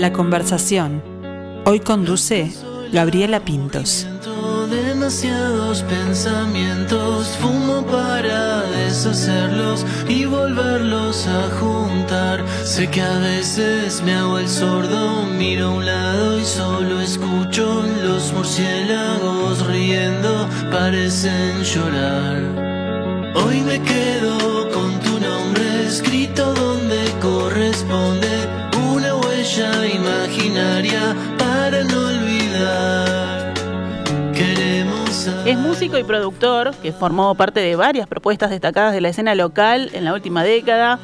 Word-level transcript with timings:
La 0.00 0.14
conversación. 0.14 1.02
Hoy 1.66 1.80
conduce 1.80 2.50
Gabriela 2.90 3.40
Pintos. 3.40 4.06
Demasiados 4.70 5.82
pensamientos, 5.82 7.36
fumo 7.38 7.84
para 7.84 8.62
deshacerlos 8.62 9.84
y 10.08 10.24
volverlos 10.24 11.26
a 11.26 11.50
juntar. 11.60 12.42
Sé 12.64 12.88
que 12.88 13.02
a 13.02 13.18
veces 13.18 14.02
me 14.02 14.14
hago 14.14 14.38
el 14.38 14.48
sordo, 14.48 15.26
miro 15.36 15.66
a 15.66 15.70
un 15.74 15.84
lado 15.84 16.38
y 16.38 16.46
solo 16.46 16.98
escucho 17.02 17.82
los 18.02 18.32
murciélagos 18.32 19.66
riendo, 19.66 20.48
parecen 20.70 21.62
llorar. 21.62 22.38
Hoy 23.34 23.60
me 23.60 23.78
quedo 23.82 24.70
con 24.70 24.98
tu 25.00 25.20
nombre 25.20 25.84
escrito 25.86 26.54
donde 26.54 27.04
corresponde, 27.20 28.39
imaginaria 29.60 31.14
no 31.90 32.06
olvidar. 32.06 33.54
Queremos 34.34 35.26
Es 35.44 35.58
músico 35.58 35.98
y 35.98 36.04
productor 36.04 36.74
que 36.76 36.92
formó 36.92 37.34
parte 37.34 37.60
de 37.60 37.76
varias 37.76 38.08
propuestas 38.08 38.50
destacadas 38.50 38.92
de 38.92 39.00
la 39.00 39.10
escena 39.10 39.34
local 39.34 39.90
en 39.92 40.04
la 40.04 40.14
última 40.14 40.42
década. 40.42 40.98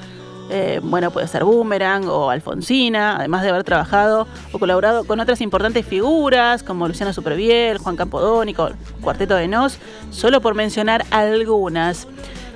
Eh, 0.48 0.80
bueno, 0.82 1.10
puede 1.10 1.26
ser 1.26 1.44
Boomerang 1.44 2.08
o 2.08 2.30
Alfonsina, 2.30 3.16
además 3.16 3.42
de 3.42 3.50
haber 3.50 3.64
trabajado 3.64 4.28
o 4.52 4.58
colaborado 4.58 5.04
con 5.04 5.18
otras 5.20 5.40
importantes 5.40 5.84
figuras 5.84 6.62
como 6.62 6.86
Luciano 6.86 7.12
Superviel, 7.12 7.78
Juan 7.78 7.96
Campodónico, 7.96 8.70
Cuarteto 9.00 9.34
de 9.34 9.48
Nos, 9.48 9.78
solo 10.10 10.40
por 10.40 10.54
mencionar 10.54 11.04
algunas. 11.10 12.06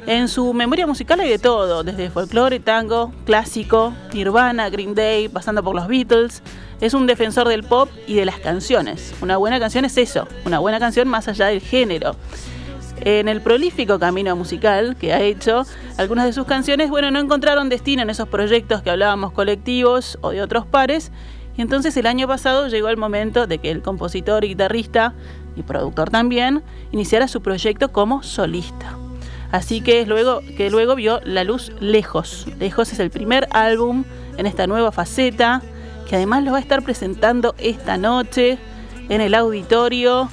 En 0.06 0.28
su 0.28 0.52
memoria 0.54 0.86
musical 0.86 1.20
hay 1.20 1.28
de 1.28 1.38
todo, 1.38 1.84
desde 1.84 2.10
folclore, 2.10 2.58
tango, 2.58 3.12
clásico, 3.26 3.92
Nirvana, 4.12 4.70
Green 4.70 4.94
Day, 4.94 5.28
pasando 5.28 5.62
por 5.62 5.74
los 5.74 5.86
Beatles. 5.88 6.42
Es 6.80 6.94
un 6.94 7.06
defensor 7.06 7.46
del 7.48 7.62
pop 7.62 7.90
y 8.06 8.14
de 8.14 8.24
las 8.24 8.40
canciones. 8.40 9.14
Una 9.20 9.36
buena 9.36 9.60
canción 9.60 9.84
es 9.84 9.96
eso, 9.98 10.26
una 10.46 10.58
buena 10.58 10.80
canción 10.80 11.06
más 11.06 11.28
allá 11.28 11.46
del 11.46 11.60
género. 11.60 12.16
En 13.02 13.28
el 13.28 13.40
prolífico 13.40 13.98
camino 13.98 14.34
musical 14.36 14.96
que 14.96 15.12
ha 15.12 15.20
hecho, 15.20 15.64
algunas 15.96 16.24
de 16.24 16.32
sus 16.32 16.46
canciones, 16.46 16.90
bueno, 16.90 17.10
no 17.10 17.20
encontraron 17.20 17.68
destino 17.68 18.02
en 18.02 18.10
esos 18.10 18.28
proyectos 18.28 18.82
que 18.82 18.90
hablábamos 18.90 19.32
colectivos 19.32 20.18
o 20.22 20.30
de 20.30 20.42
otros 20.42 20.66
pares. 20.66 21.12
Y 21.56 21.62
entonces 21.62 21.96
el 21.96 22.06
año 22.06 22.26
pasado 22.26 22.68
llegó 22.68 22.88
el 22.88 22.96
momento 22.96 23.46
de 23.46 23.58
que 23.58 23.70
el 23.70 23.82
compositor, 23.82 24.44
guitarrista 24.44 25.14
y 25.56 25.62
productor 25.62 26.10
también 26.10 26.62
iniciara 26.90 27.28
su 27.28 27.42
proyecto 27.42 27.92
como 27.92 28.22
solista. 28.22 28.99
Así 29.52 29.80
que 29.80 30.00
es 30.00 30.08
luego 30.08 30.42
que 30.56 30.70
luego 30.70 30.94
vio 30.94 31.20
la 31.24 31.44
luz 31.44 31.72
Lejos. 31.80 32.46
Lejos 32.58 32.92
es 32.92 33.00
el 33.00 33.10
primer 33.10 33.48
álbum 33.50 34.04
en 34.36 34.46
esta 34.46 34.66
nueva 34.66 34.92
faceta, 34.92 35.60
que 36.08 36.16
además 36.16 36.44
lo 36.44 36.52
va 36.52 36.58
a 36.58 36.60
estar 36.60 36.82
presentando 36.82 37.54
esta 37.58 37.96
noche 37.96 38.58
en 39.08 39.20
el 39.20 39.34
auditorio. 39.34 40.28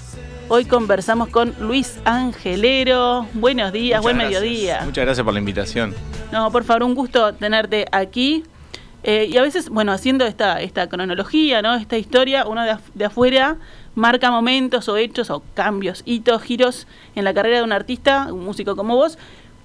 Hoy 0.49 0.65
conversamos 0.65 1.29
con 1.29 1.53
Luis 1.59 1.99
Angelero. 2.05 3.27
Buenos 3.33 3.73
días, 3.73 3.99
Muchas 3.99 4.03
buen 4.03 4.17
gracias. 4.17 4.41
mediodía. 4.41 4.81
Muchas 4.85 5.05
gracias 5.05 5.25
por 5.25 5.33
la 5.33 5.39
invitación. 5.39 5.93
No, 6.31 6.51
por 6.51 6.63
favor, 6.63 6.83
un 6.83 6.95
gusto 6.95 7.33
tenerte 7.33 7.85
aquí. 7.91 8.43
Eh, 9.03 9.27
y 9.31 9.37
a 9.37 9.41
veces, 9.41 9.69
bueno, 9.69 9.91
haciendo 9.91 10.25
esta, 10.25 10.61
esta 10.61 10.87
cronología, 10.89 11.61
¿no? 11.61 11.75
Esta 11.75 11.97
historia, 11.97 12.45
uno 12.45 12.63
de, 12.63 12.71
af- 12.73 12.91
de 12.93 13.05
afuera 13.05 13.57
marca 13.95 14.31
momentos 14.31 14.89
o 14.89 14.97
hechos 14.97 15.29
o 15.29 15.43
cambios, 15.53 16.01
hitos, 16.05 16.41
giros 16.41 16.87
en 17.15 17.23
la 17.23 17.33
carrera 17.33 17.57
de 17.57 17.63
un 17.63 17.71
artista, 17.71 18.31
un 18.33 18.43
músico 18.43 18.75
como 18.75 18.95
vos, 18.95 19.17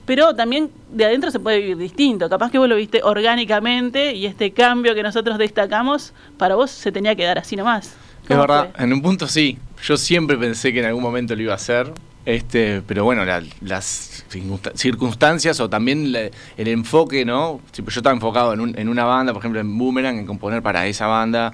pero 0.04 0.34
también 0.34 0.70
de 0.90 1.04
adentro 1.06 1.30
se 1.30 1.40
puede 1.40 1.58
vivir 1.60 1.76
distinto. 1.76 2.28
Capaz 2.28 2.50
que 2.50 2.58
vos 2.58 2.68
lo 2.68 2.76
viste 2.76 3.02
orgánicamente 3.02 4.14
y 4.14 4.26
este 4.26 4.52
cambio 4.52 4.94
que 4.94 5.02
nosotros 5.02 5.38
destacamos, 5.38 6.12
para 6.38 6.54
vos 6.54 6.70
se 6.70 6.92
tenía 6.92 7.14
que 7.14 7.24
dar 7.24 7.38
así 7.38 7.56
nomás. 7.56 7.86
Es 8.22 8.28
¿Cómo 8.28 8.40
verdad, 8.42 8.70
fue? 8.74 8.84
en 8.84 8.92
un 8.92 9.02
punto 9.02 9.26
sí. 9.28 9.58
Yo 9.82 9.96
siempre 9.96 10.36
pensé 10.36 10.72
que 10.72 10.78
en 10.80 10.86
algún 10.86 11.02
momento 11.02 11.34
lo 11.34 11.42
iba 11.42 11.52
a 11.52 11.56
hacer. 11.56 11.92
Este, 12.24 12.82
pero 12.86 13.04
bueno, 13.04 13.24
la- 13.24 13.42
las 13.62 14.24
circunsta- 14.30 14.72
circunstancias 14.76 15.58
o 15.60 15.68
también 15.68 16.12
la- 16.12 16.30
el 16.56 16.68
enfoque, 16.68 17.24
¿no? 17.24 17.60
Pues 17.82 17.94
Yo 17.94 17.98
estaba 18.00 18.14
enfocado 18.14 18.52
en, 18.52 18.60
un- 18.60 18.78
en 18.78 18.88
una 18.88 19.04
banda, 19.04 19.32
por 19.32 19.40
ejemplo 19.40 19.60
en 19.60 19.76
Boomerang, 19.76 20.18
en 20.18 20.26
componer 20.26 20.62
para 20.62 20.86
esa 20.86 21.06
banda 21.08 21.52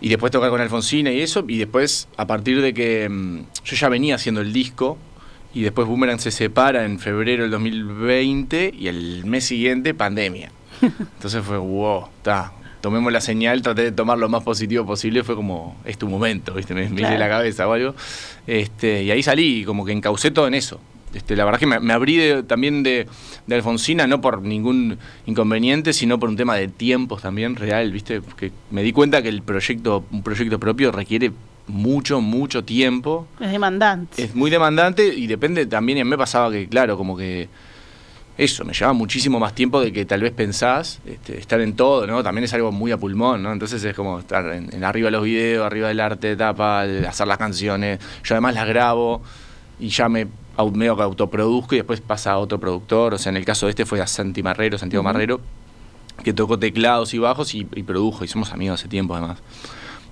y 0.00 0.08
después 0.08 0.32
tocar 0.32 0.50
con 0.50 0.60
Alfonsina 0.60 1.12
y 1.12 1.20
eso. 1.20 1.44
Y 1.46 1.58
después, 1.58 2.08
a 2.16 2.26
partir 2.26 2.60
de 2.62 2.74
que 2.74 3.08
mm, 3.08 3.38
yo 3.64 3.76
ya 3.76 3.88
venía 3.88 4.16
haciendo 4.16 4.40
el 4.40 4.52
disco 4.52 4.98
y 5.54 5.62
después 5.62 5.86
Boomerang 5.86 6.18
se 6.18 6.30
separa 6.32 6.84
en 6.84 6.98
febrero 6.98 7.42
del 7.44 7.52
2020 7.52 8.72
y 8.76 8.88
el 8.88 9.24
mes 9.24 9.44
siguiente, 9.44 9.94
pandemia. 9.94 10.50
Entonces 10.80 11.44
fue, 11.44 11.58
wow, 11.58 12.06
está. 12.16 12.52
Tomemos 12.80 13.12
la 13.12 13.20
señal, 13.20 13.62
traté 13.62 13.82
de 13.82 13.92
tomar 13.92 14.18
lo 14.18 14.28
más 14.28 14.42
positivo 14.42 14.86
posible, 14.86 15.22
fue 15.24 15.34
como, 15.36 15.76
es 15.84 15.98
tu 15.98 16.08
momento, 16.08 16.54
¿viste? 16.54 16.74
Me, 16.74 16.88
me 16.88 17.02
hice 17.02 17.18
la 17.18 17.28
cabeza 17.28 17.68
o 17.68 17.72
algo. 17.72 17.94
Este, 18.46 19.02
y 19.04 19.10
ahí 19.10 19.22
salí, 19.22 19.64
como 19.64 19.84
que 19.84 19.92
encaucé 19.92 20.30
todo 20.30 20.46
en 20.46 20.54
eso. 20.54 20.80
Este, 21.12 21.34
la 21.36 21.44
verdad 21.44 21.56
es 21.58 21.60
que 21.60 21.66
me, 21.66 21.80
me 21.80 21.92
abrí 21.92 22.16
de- 22.16 22.42
también 22.44 22.82
de, 22.82 23.06
de 23.46 23.54
Alfonsina, 23.54 24.06
no 24.06 24.20
por 24.20 24.42
ningún 24.42 24.96
inconveniente, 25.26 25.92
sino 25.92 26.18
por 26.20 26.28
un 26.28 26.36
tema 26.36 26.54
de 26.56 26.68
tiempos 26.68 27.22
también 27.22 27.56
real, 27.56 27.90
¿viste? 27.92 28.20
Porque 28.22 28.52
me 28.70 28.82
di 28.82 28.92
cuenta 28.92 29.20
que 29.20 29.28
el 29.28 29.42
proyecto, 29.42 30.04
un 30.12 30.22
proyecto 30.22 30.58
propio 30.60 30.92
requiere 30.92 31.32
mucho, 31.66 32.20
mucho 32.20 32.64
tiempo. 32.64 33.26
Es 33.40 33.50
demandante. 33.50 34.22
Es 34.22 34.34
muy 34.34 34.50
demandante 34.50 35.06
y 35.14 35.26
depende 35.26 35.66
también, 35.66 35.98
y 35.98 36.00
a 36.02 36.04
mí 36.04 36.10
me 36.10 36.18
pasaba 36.18 36.50
que, 36.50 36.68
claro, 36.68 36.96
como 36.96 37.16
que 37.16 37.48
eso, 38.42 38.64
me 38.64 38.72
llevaba 38.72 38.94
muchísimo 38.94 39.38
más 39.38 39.54
tiempo 39.54 39.80
de 39.82 39.92
que 39.92 40.06
tal 40.06 40.22
vez 40.22 40.32
pensás, 40.32 41.00
este, 41.04 41.38
estar 41.38 41.60
en 41.60 41.74
todo, 41.74 42.06
¿no? 42.06 42.22
También 42.22 42.44
es 42.44 42.54
algo 42.54 42.72
muy 42.72 42.90
a 42.90 42.96
pulmón, 42.96 43.42
¿no? 43.42 43.52
Entonces 43.52 43.84
es 43.84 43.94
como 43.94 44.18
estar 44.18 44.46
en, 44.52 44.74
en 44.74 44.82
arriba 44.82 45.08
de 45.08 45.10
los 45.12 45.24
videos, 45.24 45.66
arriba 45.66 45.88
del 45.88 46.00
arte 46.00 46.28
de 46.28 46.36
tapa, 46.36 46.82
hacer 46.82 47.26
las 47.26 47.36
canciones. 47.36 48.00
Yo 48.24 48.34
además 48.34 48.54
las 48.54 48.66
grabo 48.66 49.20
y 49.78 49.88
ya 49.88 50.08
me 50.08 50.26
medio 50.72 50.96
que 50.96 51.02
autoproduzco 51.02 51.74
y 51.74 51.78
después 51.78 52.00
pasa 52.00 52.32
a 52.32 52.38
otro 52.38 52.58
productor. 52.58 53.14
O 53.14 53.18
sea, 53.18 53.28
en 53.30 53.36
el 53.36 53.44
caso 53.44 53.66
de 53.66 53.70
este 53.70 53.84
fue 53.84 54.00
a 54.00 54.06
Santi 54.06 54.42
Marrero, 54.42 54.78
Santiago. 54.78 55.02
Marrero, 55.02 55.40
que 56.24 56.32
tocó 56.32 56.58
teclados 56.58 57.12
y 57.14 57.18
bajos 57.18 57.54
y, 57.54 57.66
y 57.74 57.82
produjo, 57.82 58.24
y 58.24 58.28
somos 58.28 58.52
amigos 58.52 58.80
hace 58.80 58.88
tiempo 58.88 59.14
además. 59.14 59.38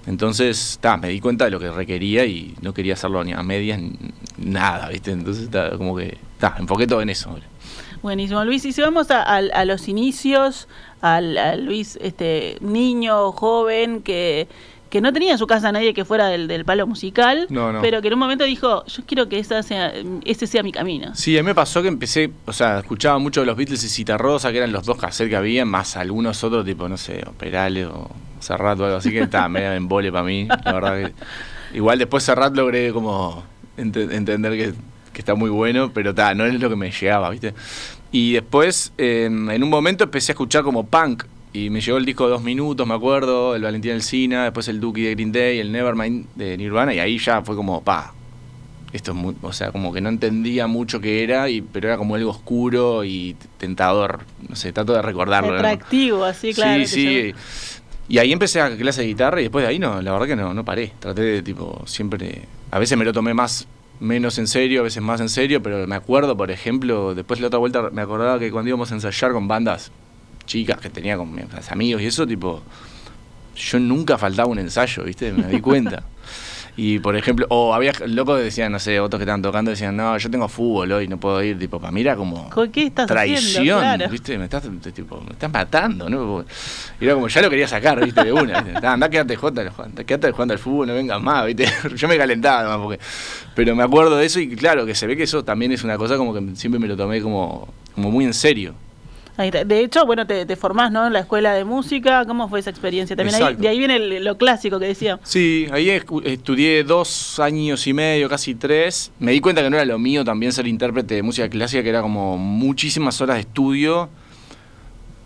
Entonces, 0.06 0.78
ta, 0.80 0.96
me 0.96 1.08
di 1.08 1.20
cuenta 1.20 1.44
de 1.44 1.50
lo 1.50 1.60
que 1.60 1.70
requería 1.70 2.24
y 2.24 2.54
no 2.62 2.72
quería 2.72 2.94
hacerlo 2.94 3.22
ni 3.24 3.32
a 3.32 3.42
medias 3.42 3.78
ni 3.78 3.98
nada, 4.38 4.88
¿viste? 4.88 5.12
Entonces, 5.12 5.50
ta, 5.50 5.76
como 5.76 5.96
que, 5.96 6.16
ta, 6.38 6.56
enfoqué 6.58 6.86
todo 6.86 7.02
en 7.02 7.10
eso. 7.10 7.38
Buenísimo, 8.02 8.44
Luis. 8.44 8.64
Y 8.64 8.72
si 8.72 8.80
vamos 8.80 9.10
a, 9.10 9.22
a- 9.22 9.36
a 9.38 9.64
los 9.64 9.88
inicios, 9.88 10.68
al, 11.00 11.36
a 11.38 11.56
Luis, 11.56 11.98
este 12.00 12.56
niño, 12.60 13.32
joven, 13.32 14.02
que, 14.02 14.48
que 14.90 15.00
no 15.00 15.12
tenía 15.12 15.32
en 15.32 15.38
su 15.38 15.46
casa 15.46 15.68
a 15.68 15.72
nadie 15.72 15.92
que 15.94 16.04
fuera 16.04 16.26
del, 16.28 16.48
del 16.48 16.64
palo 16.64 16.86
musical, 16.86 17.46
No, 17.50 17.72
no. 17.72 17.80
pero 17.80 18.00
que 18.00 18.08
en 18.08 18.14
un 18.14 18.20
momento 18.20 18.44
dijo, 18.44 18.84
yo 18.86 19.02
quiero 19.06 19.28
que 19.28 19.38
esa 19.38 19.62
sea, 19.62 19.92
ese 20.24 20.46
sea 20.46 20.62
mi 20.62 20.72
camino. 20.72 21.14
Sí, 21.14 21.36
a 21.36 21.42
mí 21.42 21.46
me 21.46 21.54
pasó 21.54 21.82
que 21.82 21.88
empecé, 21.88 22.30
o 22.46 22.52
sea, 22.52 22.78
escuchaba 22.78 23.18
mucho 23.18 23.40
de 23.40 23.46
los 23.46 23.56
Beatles 23.56 23.82
y 23.84 23.88
Citarrosa, 23.88 24.50
que 24.52 24.58
eran 24.58 24.72
los 24.72 24.84
dos 24.86 24.96
cassettes 24.96 25.30
que 25.30 25.36
había, 25.36 25.64
más 25.64 25.96
algunos 25.96 26.42
otros, 26.44 26.64
tipo, 26.64 26.88
no 26.88 26.96
sé, 26.96 27.22
o 27.26 27.32
Perales 27.32 27.86
o 27.86 28.08
Serrat 28.40 28.78
o 28.80 28.84
algo 28.84 28.96
así, 28.98 29.10
que 29.10 29.20
estaba 29.20 29.48
medio 29.50 29.72
en 29.72 29.88
vole 29.88 30.10
para 30.12 30.24
mí, 30.24 30.46
la 30.64 30.72
verdad 30.72 30.96
que... 30.96 31.12
Igual 31.76 31.98
después 31.98 32.24
Serrat 32.24 32.54
logré 32.56 32.92
como 32.94 33.42
ente- 33.76 34.14
entender 34.14 34.52
que, 34.56 34.72
que 35.18 35.22
está 35.22 35.34
muy 35.34 35.50
bueno, 35.50 35.90
pero 35.92 36.14
ta, 36.14 36.32
no 36.32 36.46
es 36.46 36.54
lo 36.60 36.70
que 36.70 36.76
me 36.76 36.92
llegaba, 36.92 37.28
¿viste? 37.30 37.52
Y 38.12 38.34
después, 38.34 38.92
eh, 38.96 39.24
en 39.24 39.62
un 39.64 39.68
momento 39.68 40.04
empecé 40.04 40.30
a 40.30 40.34
escuchar 40.34 40.62
como 40.62 40.86
punk, 40.86 41.24
y 41.52 41.70
me 41.70 41.80
llegó 41.80 41.98
el 41.98 42.04
disco 42.04 42.26
de 42.26 42.30
dos 42.30 42.42
minutos, 42.44 42.86
me 42.86 42.94
acuerdo, 42.94 43.56
el 43.56 43.62
Valentín 43.62 43.90
Alcina, 43.90 44.44
después 44.44 44.68
el 44.68 44.78
Dookie 44.78 45.02
de 45.02 45.14
Green 45.16 45.32
Day, 45.32 45.58
el 45.58 45.72
Nevermind 45.72 46.26
de 46.36 46.56
Nirvana, 46.56 46.94
y 46.94 47.00
ahí 47.00 47.18
ya 47.18 47.42
fue 47.42 47.56
como, 47.56 47.82
pa, 47.82 48.14
esto 48.92 49.10
es 49.10 49.16
muy, 49.16 49.34
o 49.42 49.52
sea, 49.52 49.72
como 49.72 49.92
que 49.92 50.00
no 50.00 50.08
entendía 50.08 50.68
mucho 50.68 51.00
qué 51.00 51.24
era, 51.24 51.50
y, 51.50 51.62
pero 51.62 51.88
era 51.88 51.98
como 51.98 52.14
algo 52.14 52.30
oscuro 52.30 53.02
y 53.02 53.34
tentador, 53.56 54.20
no 54.48 54.54
sé, 54.54 54.72
trato 54.72 54.92
de 54.92 55.02
recordarlo. 55.02 55.50
¿no? 55.50 55.58
Atractivo, 55.58 56.24
así, 56.24 56.54
claro. 56.54 56.86
sí, 56.86 56.86
sí. 56.86 57.34
Y 58.08 58.18
ahí 58.18 58.32
empecé 58.32 58.60
a 58.60 58.76
clase 58.76 59.00
de 59.00 59.08
guitarra 59.08 59.40
y 59.40 59.44
después 59.44 59.64
de 59.64 59.68
ahí 59.68 59.80
no, 59.80 60.00
la 60.00 60.12
verdad 60.12 60.28
que 60.28 60.36
no, 60.36 60.54
no 60.54 60.64
paré. 60.64 60.92
Traté 61.00 61.22
de 61.22 61.42
tipo, 61.42 61.82
siempre, 61.86 62.42
a 62.70 62.78
veces 62.78 62.96
me 62.96 63.04
lo 63.04 63.12
tomé 63.12 63.34
más, 63.34 63.66
menos 64.00 64.38
en 64.38 64.46
serio, 64.46 64.80
a 64.80 64.84
veces 64.84 65.02
más 65.02 65.20
en 65.20 65.28
serio, 65.28 65.62
pero 65.62 65.86
me 65.86 65.96
acuerdo, 65.96 66.36
por 66.36 66.50
ejemplo, 66.50 67.14
después 67.14 67.38
de 67.38 67.42
la 67.42 67.46
otra 67.48 67.58
vuelta 67.58 67.90
me 67.90 68.02
acordaba 68.02 68.38
que 68.38 68.50
cuando 68.50 68.68
íbamos 68.68 68.90
a 68.90 68.94
ensayar 68.94 69.32
con 69.32 69.48
bandas 69.48 69.90
chicas 70.46 70.78
que 70.78 70.88
tenía 70.90 71.16
con 71.16 71.34
mis 71.34 71.70
amigos 71.70 72.02
y 72.02 72.06
eso, 72.06 72.26
tipo, 72.26 72.62
yo 73.54 73.78
nunca 73.78 74.16
faltaba 74.16 74.48
un 74.48 74.58
ensayo, 74.58 75.04
¿viste? 75.04 75.32
Me 75.32 75.48
di 75.48 75.60
cuenta. 75.60 76.02
Y 76.80 77.00
por 77.00 77.16
ejemplo, 77.16 77.44
o 77.50 77.74
había 77.74 77.90
locos 78.06 78.38
que 78.38 78.44
decían, 78.44 78.70
no 78.70 78.78
sé, 78.78 79.00
otros 79.00 79.18
que 79.18 79.24
estaban 79.24 79.42
tocando 79.42 79.72
decían, 79.72 79.96
no, 79.96 80.16
yo 80.16 80.30
tengo 80.30 80.46
fútbol 80.48 80.92
hoy, 80.92 81.08
no 81.08 81.18
puedo 81.18 81.42
ir. 81.42 81.58
Tipo, 81.58 81.80
para 81.80 81.90
mí 81.90 82.02
era 82.02 82.14
como 82.14 82.48
¿Con 82.50 82.70
¿Qué 82.70 82.84
estás 82.86 83.08
traición, 83.08 83.40
haciendo? 83.78 83.78
Claro. 83.80 84.08
¿viste? 84.08 84.38
Me 84.38 84.44
estás, 84.44 84.62
te- 84.80 84.92
tipo, 84.92 85.20
me 85.26 85.32
estás 85.32 85.52
matando, 85.52 86.08
¿no? 86.08 86.44
Y 87.00 87.04
era 87.04 87.14
como, 87.14 87.26
ya 87.26 87.42
lo 87.42 87.50
quería 87.50 87.66
sacar, 87.66 88.00
¿viste? 88.04 88.22
De 88.22 88.32
una, 88.32 88.60
¿viste? 88.60 88.86
Andá, 88.86 89.10
quédate 89.10 89.34
jugando, 89.34 89.62
quédate 90.06 90.30
jugando 90.30 90.54
al 90.54 90.60
fútbol, 90.60 90.86
no 90.86 90.94
vengas 90.94 91.20
más, 91.20 91.46
¿viste? 91.46 91.66
Yo 91.96 92.06
me 92.06 92.16
calentaba 92.16 92.60
además, 92.60 92.78
porque... 92.80 93.00
Pero 93.56 93.74
me 93.74 93.82
acuerdo 93.82 94.16
de 94.16 94.26
eso 94.26 94.38
y 94.38 94.48
claro, 94.54 94.86
que 94.86 94.94
se 94.94 95.08
ve 95.08 95.16
que 95.16 95.24
eso 95.24 95.42
también 95.42 95.72
es 95.72 95.82
una 95.82 95.98
cosa 95.98 96.16
como 96.16 96.32
que 96.32 96.54
siempre 96.54 96.78
me 96.78 96.86
lo 96.86 96.96
tomé 96.96 97.20
como, 97.20 97.66
como 97.96 98.12
muy 98.12 98.24
en 98.24 98.34
serio. 98.34 98.74
De 99.38 99.80
hecho, 99.84 100.04
bueno, 100.04 100.26
te, 100.26 100.44
te 100.46 100.56
formás, 100.56 100.90
¿no? 100.90 101.06
En 101.06 101.12
la 101.12 101.20
escuela 101.20 101.54
de 101.54 101.64
música. 101.64 102.24
¿Cómo 102.26 102.48
fue 102.48 102.58
esa 102.58 102.70
experiencia? 102.70 103.14
También 103.14 103.36
ahí, 103.36 103.54
de 103.62 103.68
ahí 103.68 103.78
viene 103.78 103.96
el- 103.96 104.24
lo 104.24 104.36
clásico 104.36 104.80
que 104.80 104.86
decía. 104.86 105.20
Sí, 105.22 105.66
ahí 105.70 105.90
estudié 106.24 106.82
dos 106.82 107.38
años 107.38 107.86
y 107.86 107.92
medio, 107.92 108.28
casi 108.28 108.56
tres. 108.56 109.12
Me 109.20 109.30
di 109.30 109.40
cuenta 109.40 109.62
que 109.62 109.70
no 109.70 109.76
era 109.76 109.84
lo 109.84 109.98
mío 109.98 110.24
también 110.24 110.50
ser 110.52 110.66
intérprete 110.66 111.14
de 111.14 111.22
música 111.22 111.48
clásica, 111.48 111.84
que 111.84 111.88
era 111.88 112.02
como 112.02 112.36
muchísimas 112.36 113.20
horas 113.20 113.36
de 113.36 113.40
estudio 113.42 114.08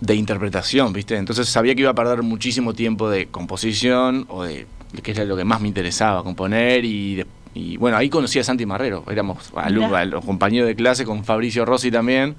de 0.00 0.14
interpretación, 0.14 0.93
¿viste? 0.93 1.17
Entonces 1.17 1.49
sabía 1.49 1.75
que 1.75 1.81
iba 1.82 1.91
a 1.91 1.94
perder 1.94 2.23
muchísimo 2.23 2.75
tiempo 2.75 3.09
de 3.09 3.26
composición 3.29 4.26
o 4.29 4.43
de 4.43 4.67
que 5.03 5.12
era 5.12 5.25
lo 5.25 5.37
que 5.37 5.44
más 5.44 5.61
me 5.61 5.69
interesaba, 5.69 6.23
componer 6.23 6.85
y, 6.85 7.14
de- 7.14 7.26
y, 7.55 7.76
bueno, 7.79 7.97
ahí 7.97 8.11
conocí 8.11 8.38
a 8.38 8.44
Santi 8.44 8.67
Marrero, 8.67 9.05
éramos 9.11 9.53
alumnos, 9.55 10.25
compañeros 10.25 10.67
de 10.69 10.75
clase 10.75 11.05
con 11.05 11.25
Fabricio 11.25 11.64
Rossi 11.64 11.91
también. 11.91 12.35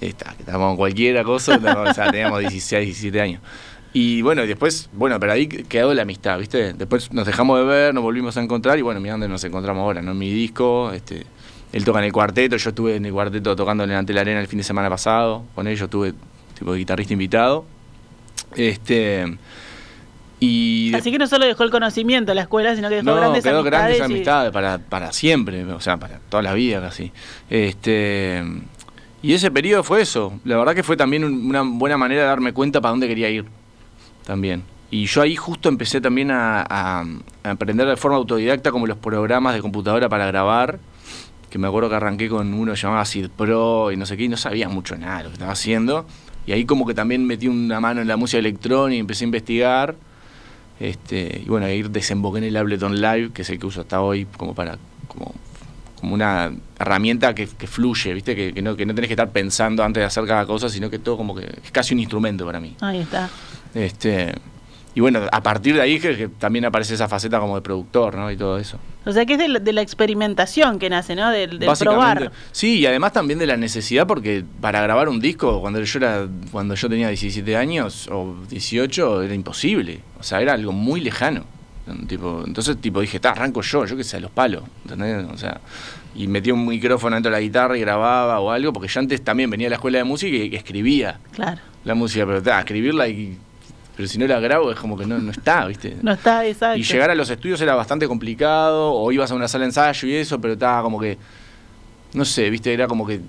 Está, 0.00 0.32
que 0.34 0.40
estábamos 0.42 0.76
cualquiera 0.76 1.22
cosa, 1.24 1.56
o 1.56 1.94
sea, 1.94 2.10
teníamos 2.10 2.40
16, 2.48 2.84
17 2.86 3.20
años. 3.20 3.42
Y 3.92 4.22
bueno, 4.22 4.44
y 4.44 4.46
después, 4.46 4.88
bueno, 4.92 5.18
pero 5.18 5.32
ahí 5.32 5.46
quedó 5.48 5.92
la 5.94 6.02
amistad, 6.02 6.38
¿viste? 6.38 6.72
Después 6.74 7.12
nos 7.12 7.26
dejamos 7.26 7.58
de 7.58 7.64
ver, 7.64 7.92
nos 7.94 8.02
volvimos 8.04 8.36
a 8.36 8.40
encontrar 8.42 8.78
y 8.78 8.82
bueno, 8.82 9.00
mira 9.00 9.14
dónde 9.14 9.28
nos 9.28 9.42
encontramos 9.44 9.82
ahora, 9.82 10.00
¿no? 10.00 10.12
En 10.12 10.18
mi 10.18 10.32
disco, 10.32 10.92
este, 10.92 11.26
él 11.72 11.84
toca 11.84 11.98
en 11.98 12.04
el 12.04 12.12
cuarteto, 12.12 12.56
yo 12.56 12.70
estuve 12.70 12.94
en 12.96 13.04
el 13.06 13.12
cuarteto 13.12 13.56
tocando 13.56 13.82
en 13.84 13.90
ante 13.90 14.12
la 14.12 14.20
arena 14.20 14.40
el 14.40 14.46
fin 14.46 14.58
de 14.58 14.62
semana 14.64 14.88
pasado, 14.88 15.44
con 15.56 15.66
él 15.66 15.76
yo 15.76 15.86
estuve 15.86 16.14
tipo 16.56 16.72
de 16.72 16.78
guitarrista 16.78 17.12
invitado. 17.14 17.64
Este 18.56 19.36
y 20.42 20.92
Así 20.94 21.12
que 21.12 21.18
no 21.18 21.26
solo 21.26 21.44
dejó 21.44 21.64
el 21.64 21.70
conocimiento 21.70 22.32
a 22.32 22.34
la 22.34 22.42
escuela, 22.42 22.74
sino 22.74 22.88
que 22.88 22.96
dejó 22.96 23.04
no, 23.10 23.16
grandes 23.16 23.44
quedó 23.44 23.58
amistades. 23.58 23.70
grandes 23.70 23.98
y- 23.98 24.02
amistades 24.02 24.52
para, 24.52 24.78
para 24.78 25.12
siempre, 25.12 25.64
o 25.64 25.80
sea, 25.80 25.98
para 25.98 26.18
toda 26.30 26.42
la 26.42 26.54
vida 26.54 26.80
casi. 26.80 27.12
Este, 27.50 28.42
y 29.22 29.32
ese 29.34 29.50
periodo 29.50 29.82
fue 29.82 30.02
eso. 30.02 30.32
La 30.44 30.56
verdad 30.56 30.74
que 30.74 30.82
fue 30.82 30.96
también 30.96 31.24
un- 31.24 31.46
una 31.46 31.62
buena 31.62 31.96
manera 31.96 32.22
de 32.22 32.28
darme 32.28 32.52
cuenta 32.52 32.80
para 32.80 32.90
dónde 32.90 33.08
quería 33.08 33.28
ir. 33.30 33.44
También. 34.26 34.62
Y 34.90 35.06
yo 35.06 35.22
ahí 35.22 35.36
justo 35.36 35.68
empecé 35.68 36.00
también 36.00 36.30
a, 36.32 37.04
aprender 37.44 37.86
de 37.86 37.96
forma 37.96 38.16
autodidacta 38.16 38.72
como 38.72 38.86
los 38.86 38.96
programas 38.98 39.54
de 39.54 39.60
computadora 39.60 40.08
para 40.08 40.26
grabar. 40.26 40.78
Que 41.48 41.58
me 41.58 41.66
acuerdo 41.66 41.88
que 41.88 41.96
arranqué 41.96 42.28
con 42.28 42.54
uno 42.54 42.74
llamado 42.74 43.00
Acid 43.00 43.28
Pro 43.28 43.90
y 43.92 43.96
no 43.96 44.06
sé 44.06 44.16
qué, 44.16 44.24
y 44.24 44.28
no 44.28 44.36
sabía 44.36 44.68
mucho 44.68 44.96
nada 44.96 45.18
de 45.18 45.24
lo 45.24 45.28
que 45.30 45.34
estaba 45.34 45.52
haciendo. 45.52 46.06
Y 46.46 46.52
ahí 46.52 46.64
como 46.64 46.86
que 46.86 46.94
también 46.94 47.24
metí 47.26 47.48
una 47.48 47.80
mano 47.80 48.00
en 48.00 48.08
la 48.08 48.16
música 48.16 48.38
electrónica 48.38 48.96
y 48.96 49.00
empecé 49.00 49.24
a 49.24 49.26
investigar. 49.26 49.94
Este, 50.78 51.42
y 51.44 51.48
bueno, 51.48 51.66
ahí 51.66 51.82
desemboqué 51.82 52.38
en 52.38 52.44
el 52.44 52.56
Ableton 52.56 53.00
Live, 53.00 53.30
que 53.32 53.42
es 53.42 53.50
el 53.50 53.58
que 53.58 53.66
uso 53.66 53.82
hasta 53.82 54.00
hoy 54.00 54.26
como 54.36 54.54
para 54.54 54.78
como, 55.08 55.34
como 56.00 56.14
una 56.14 56.52
herramienta 56.78 57.34
que, 57.34 57.46
que 57.46 57.66
fluye, 57.66 58.12
¿viste? 58.14 58.34
Que, 58.34 58.52
que 58.52 58.62
no, 58.62 58.76
que 58.76 58.86
no 58.86 58.94
tenés 58.94 59.08
que 59.08 59.14
estar 59.14 59.30
pensando 59.30 59.84
antes 59.84 60.00
de 60.00 60.06
hacer 60.06 60.24
cada 60.26 60.46
cosa, 60.46 60.68
sino 60.68 60.90
que 60.90 60.98
todo 60.98 61.16
como 61.16 61.34
que 61.34 61.44
es 61.62 61.70
casi 61.70 61.94
un 61.94 62.00
instrumento 62.00 62.44
para 62.46 62.60
mí. 62.60 62.74
Ahí 62.80 63.00
está. 63.00 63.28
Este, 63.74 64.34
y 64.94 65.00
bueno, 65.00 65.20
a 65.30 65.42
partir 65.42 65.74
de 65.74 65.82
ahí 65.82 66.00
que, 66.00 66.16
que 66.16 66.28
también 66.28 66.64
aparece 66.64 66.94
esa 66.94 67.08
faceta 67.08 67.38
como 67.38 67.54
de 67.54 67.62
productor, 67.62 68.16
¿no? 68.16 68.30
Y 68.30 68.36
todo 68.36 68.58
eso. 68.58 68.78
O 69.06 69.12
sea 69.12 69.24
que 69.24 69.34
es 69.34 69.38
de 69.38 69.48
la, 69.48 69.58
de 69.60 69.72
la 69.72 69.82
experimentación 69.82 70.78
que 70.78 70.90
nace, 70.90 71.14
¿no? 71.14 71.30
Del, 71.30 71.58
del 71.58 71.70
probar. 71.78 72.32
Sí, 72.52 72.80
y 72.80 72.86
además 72.86 73.12
también 73.12 73.38
de 73.38 73.46
la 73.46 73.56
necesidad, 73.56 74.06
porque 74.06 74.44
para 74.60 74.82
grabar 74.82 75.08
un 75.08 75.20
disco, 75.20 75.60
cuando 75.60 75.80
yo 75.82 75.98
era, 75.98 76.26
cuando 76.50 76.74
yo 76.74 76.88
tenía 76.88 77.08
17 77.08 77.56
años 77.56 78.08
o 78.10 78.34
18, 78.48 79.22
era 79.22 79.34
imposible. 79.34 80.00
O 80.18 80.22
sea, 80.22 80.40
era 80.40 80.54
algo 80.54 80.72
muy 80.72 81.00
lejano. 81.00 81.44
Tipo, 82.06 82.44
entonces 82.46 82.76
tipo 82.80 83.00
dije, 83.00 83.16
está, 83.16 83.30
arranco 83.30 83.62
yo, 83.62 83.84
yo 83.84 83.96
que 83.96 84.04
sé, 84.04 84.18
a 84.18 84.20
los 84.20 84.30
palos. 84.30 84.62
¿entendés? 84.84 85.26
O 85.32 85.36
sea, 85.36 85.60
y 86.14 86.26
metí 86.28 86.50
un 86.52 86.66
micrófono 86.66 87.16
dentro 87.16 87.30
de 87.30 87.36
la 87.36 87.40
guitarra 87.40 87.76
y 87.76 87.80
grababa 87.80 88.38
o 88.40 88.50
algo, 88.50 88.72
porque 88.72 88.88
yo 88.88 89.00
antes 89.00 89.22
también 89.22 89.50
venía 89.50 89.66
a 89.66 89.70
la 89.70 89.76
escuela 89.76 89.98
de 89.98 90.04
música 90.04 90.36
y 90.36 90.54
escribía 90.54 91.18
Claro. 91.32 91.60
la 91.84 91.94
música, 91.94 92.24
pero 92.26 92.38
está, 92.38 92.58
escribirla 92.60 93.08
y. 93.08 93.36
Pero 93.96 94.08
si 94.08 94.18
no 94.18 94.26
la 94.26 94.38
grabo 94.40 94.70
es 94.70 94.78
como 94.78 94.96
que 94.96 95.04
no, 95.04 95.18
no 95.18 95.30
está, 95.32 95.66
¿viste? 95.66 95.96
No 96.02 96.12
está 96.12 96.46
exacto. 96.46 96.78
Y 96.78 96.82
llegar 96.84 97.10
a 97.10 97.14
los 97.14 97.28
estudios 97.28 97.60
era 97.60 97.74
bastante 97.74 98.06
complicado, 98.06 98.92
o 98.92 99.10
ibas 99.12 99.30
a 99.30 99.34
una 99.34 99.48
sala 99.48 99.62
de 99.64 99.70
ensayo 99.70 100.08
y 100.08 100.14
eso, 100.14 100.40
pero 100.40 100.52
estaba 100.54 100.82
como 100.82 100.98
que, 101.00 101.18
no 102.14 102.24
sé, 102.24 102.48
viste, 102.50 102.72
era 102.72 102.86
como 102.86 103.04
que, 103.06 103.20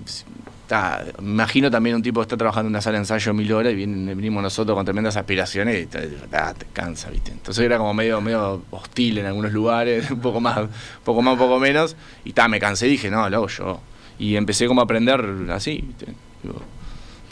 me 1.20 1.32
imagino 1.32 1.70
también 1.70 1.96
un 1.96 2.02
tipo 2.02 2.20
que 2.20 2.24
está 2.24 2.36
trabajando 2.36 2.68
en 2.68 2.72
una 2.72 2.80
sala 2.80 2.94
de 2.94 3.02
ensayo 3.02 3.34
mil 3.34 3.52
horas 3.52 3.72
y 3.72 3.76
vienen- 3.76 4.06
venimos 4.16 4.42
nosotros 4.42 4.74
con 4.76 4.84
tremendas 4.84 5.16
aspiraciones 5.16 5.82
y 5.82 5.86
te, 5.86 6.06
ta, 6.30 6.54
te 6.54 6.66
cansa, 6.72 7.10
viste. 7.10 7.30
Entonces 7.32 7.64
era 7.64 7.78
como 7.78 7.92
medio, 7.94 8.20
medio 8.20 8.62
hostil 8.70 9.18
en 9.18 9.26
algunos 9.26 9.52
lugares, 9.52 10.10
un 10.10 10.20
poco 10.20 10.40
más, 10.40 10.60
poco 11.04 11.20
más, 11.22 11.36
poco 11.36 11.58
menos, 11.60 11.96
y 12.24 12.32
ta, 12.32 12.48
me 12.48 12.58
cansé 12.60 12.86
dije, 12.86 13.10
no, 13.10 13.28
lo 13.28 13.36
hago 13.36 13.48
yo. 13.48 13.80
Y 14.18 14.36
empecé 14.36 14.66
como 14.66 14.80
a 14.80 14.84
aprender 14.84 15.24
así, 15.50 15.82
viste. 15.86 16.06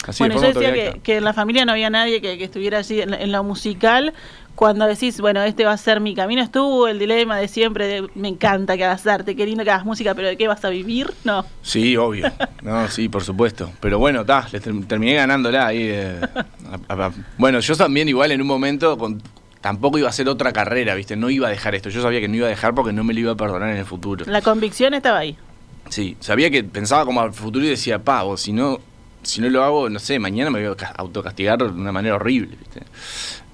Así 0.06 0.22
bueno, 0.22 0.34
yo 0.36 0.40
decía 0.52 0.72
que, 0.72 1.00
que 1.00 1.16
en 1.18 1.24
la 1.24 1.32
familia 1.32 1.64
no 1.64 1.72
había 1.72 1.90
nadie 1.90 2.20
que, 2.20 2.38
que 2.38 2.44
estuviera 2.44 2.78
allí 2.78 3.00
en, 3.00 3.14
en 3.14 3.32
lo 3.32 3.42
musical. 3.44 4.12
Cuando 4.56 4.84
decís, 4.86 5.20
bueno, 5.22 5.42
este 5.42 5.64
va 5.64 5.72
a 5.72 5.76
ser 5.78 6.00
mi 6.00 6.14
camino, 6.14 6.42
estuvo 6.42 6.86
el 6.86 6.98
dilema 6.98 7.38
de 7.38 7.48
siempre 7.48 7.86
de 7.86 8.06
me 8.14 8.28
encanta 8.28 8.76
que 8.76 8.84
hagas 8.84 9.06
arte, 9.06 9.34
qué 9.34 9.46
lindo 9.46 9.64
que 9.64 9.70
hagas 9.70 9.86
música, 9.86 10.14
pero 10.14 10.28
¿de 10.28 10.36
qué 10.36 10.48
vas 10.48 10.62
a 10.66 10.68
vivir? 10.68 11.10
No. 11.24 11.46
Sí, 11.62 11.96
obvio. 11.96 12.30
No, 12.62 12.86
sí, 12.88 13.08
por 13.08 13.24
supuesto. 13.24 13.70
Pero 13.80 13.98
bueno, 13.98 14.26
ta, 14.26 14.46
ter- 14.50 14.84
terminé 14.86 15.14
ganándola 15.14 15.66
ahí. 15.68 15.78
eh, 15.84 16.20
a- 16.88 16.92
a- 16.94 17.06
a- 17.06 17.12
bueno, 17.38 17.60
yo 17.60 17.74
también 17.74 18.08
igual 18.10 18.32
en 18.32 18.42
un 18.42 18.46
momento 18.46 18.98
con- 18.98 19.22
tampoco 19.62 19.96
iba 19.96 20.08
a 20.08 20.10
hacer 20.10 20.28
otra 20.28 20.52
carrera, 20.52 20.94
¿viste? 20.94 21.16
No 21.16 21.30
iba 21.30 21.46
a 21.46 21.50
dejar 21.50 21.74
esto. 21.74 21.88
Yo 21.88 22.02
sabía 22.02 22.20
que 22.20 22.28
no 22.28 22.36
iba 22.36 22.46
a 22.46 22.50
dejar 22.50 22.74
porque 22.74 22.92
no 22.92 23.02
me 23.02 23.14
lo 23.14 23.20
iba 23.20 23.32
a 23.32 23.36
perdonar 23.36 23.70
en 23.70 23.78
el 23.78 23.86
futuro. 23.86 24.26
La 24.28 24.42
convicción 24.42 24.92
estaba 24.92 25.20
ahí. 25.20 25.38
Sí, 25.88 26.18
sabía 26.20 26.50
que 26.50 26.64
pensaba 26.64 27.06
como 27.06 27.22
al 27.22 27.32
futuro 27.32 27.64
y 27.64 27.68
decía, 27.70 27.98
pa, 28.00 28.24
o 28.24 28.36
si 28.36 28.52
no, 28.52 28.78
si 29.22 29.40
no 29.40 29.48
lo 29.50 29.62
hago, 29.64 29.88
no 29.90 29.98
sé, 29.98 30.18
mañana 30.18 30.50
me 30.50 30.60
voy 30.62 30.72
a 30.72 30.76
ca- 30.76 30.94
autocastigar 30.96 31.58
de 31.58 31.64
una 31.66 31.92
manera 31.92 32.14
horrible, 32.16 32.56
¿viste? 32.58 32.80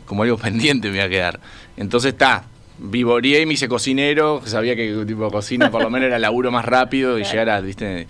Como 0.04 0.22
algo 0.22 0.36
pendiente 0.38 0.88
me 0.90 0.96
iba 0.96 1.04
a 1.04 1.08
quedar. 1.08 1.40
Entonces 1.76 2.12
está, 2.12 2.44
vivoreé 2.78 3.42
y 3.42 3.46
me 3.46 3.54
hice 3.54 3.68
cocinero, 3.68 4.42
sabía 4.44 4.76
que 4.76 5.04
tipo 5.06 5.30
cocina 5.30 5.70
por 5.70 5.82
lo 5.82 5.90
menos 5.90 6.06
era 6.06 6.16
el 6.16 6.22
laburo 6.22 6.50
más 6.50 6.64
rápido 6.64 7.18
y 7.18 7.22
Claro. 7.22 7.32
llegar 7.32 7.50
a, 7.50 7.60
¿viste? 7.60 8.06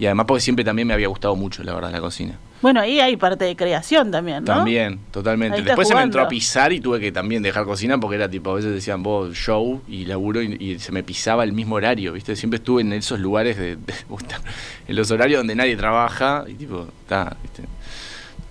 Y 0.00 0.06
además 0.06 0.24
porque 0.26 0.40
siempre 0.40 0.64
también 0.64 0.88
me 0.88 0.94
había 0.94 1.06
gustado 1.08 1.36
mucho, 1.36 1.62
la 1.62 1.74
verdad, 1.74 1.92
la 1.92 2.00
cocina. 2.00 2.36
Bueno, 2.62 2.80
ahí 2.80 3.00
hay 3.00 3.16
parte 3.16 3.44
de 3.44 3.54
creación 3.54 4.10
también, 4.10 4.38
¿no? 4.44 4.44
También, 4.54 4.98
totalmente. 5.10 5.58
Después 5.62 5.86
se 5.88 5.94
me 5.94 6.00
entró 6.02 6.22
a 6.22 6.28
pisar 6.28 6.72
y 6.72 6.80
tuve 6.80 6.98
que 7.00 7.12
también 7.12 7.42
dejar 7.42 7.64
cocina 7.66 7.98
porque 8.00 8.16
era 8.16 8.28
tipo, 8.28 8.50
a 8.50 8.54
veces 8.54 8.72
decían 8.72 9.02
vos 9.02 9.34
show 9.34 9.82
y 9.86 10.06
laburo 10.06 10.42
y, 10.42 10.56
y 10.58 10.78
se 10.78 10.90
me 10.90 11.02
pisaba 11.02 11.44
el 11.44 11.52
mismo 11.52 11.76
horario, 11.76 12.12
¿viste? 12.14 12.34
Siempre 12.34 12.56
estuve 12.58 12.80
en 12.82 12.92
esos 12.94 13.20
lugares 13.20 13.56
de, 13.58 13.76
de- 13.76 13.94
en 14.88 14.96
los 14.96 15.10
horarios 15.10 15.40
donde 15.40 15.54
nadie 15.54 15.76
trabaja 15.76 16.44
y 16.48 16.54
tipo, 16.54 16.86
está, 17.02 17.36
¿viste? 17.42 17.62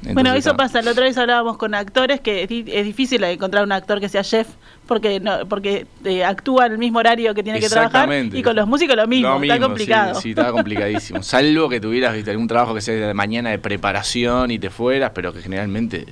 Bueno, 0.02 0.34
eso 0.34 0.56
pasa. 0.56 0.82
La 0.82 0.92
otra 0.92 1.04
vez 1.04 1.18
hablábamos 1.18 1.58
con 1.58 1.76
actores 1.76 2.22
que 2.22 2.44
es, 2.44 2.50
di- 2.50 2.64
es 2.68 2.86
difícil 2.86 3.24
encontrar 3.24 3.64
un 3.66 3.72
actor 3.74 4.00
que 4.00 4.08
sea 4.08 4.24
chef 4.24 4.48
porque 4.88 5.20
no, 5.20 5.46
porque 5.48 5.88
eh, 6.06 6.24
actúa 6.24 6.68
en 6.68 6.72
el 6.74 6.78
mismo 6.78 7.00
horario 7.00 7.34
que 7.36 7.44
tiene 7.44 7.60
que 7.60 7.68
trabajar 7.68 8.04
Exactamente. 8.04 8.38
y 8.38 8.42
con 8.44 8.56
los 8.56 8.68
músicos 8.68 8.96
lo 8.96 9.08
mismo. 9.08 9.28
Lo 9.30 9.42
está 9.42 9.54
mismo, 9.56 9.68
complicado. 9.68 10.16
Sí, 10.16 10.22
sí, 10.22 10.30
estaba 10.30 10.52
complicadísimo. 10.54 11.22
Salvo 11.24 11.68
que 11.70 11.82
tuvieras 11.82 12.14
¿viste? 12.16 12.32
algún 12.32 12.48
trabajo 12.48 12.74
que 12.74 12.82
sea 12.82 12.96
de 12.96 13.14
mañana 13.14 13.50
de 13.50 13.60
preparación 13.60 14.52
y 14.52 14.58
te 14.60 14.70
fueras, 14.70 15.12
pero 15.14 15.34
que 15.34 15.42
generalmente 15.42 16.06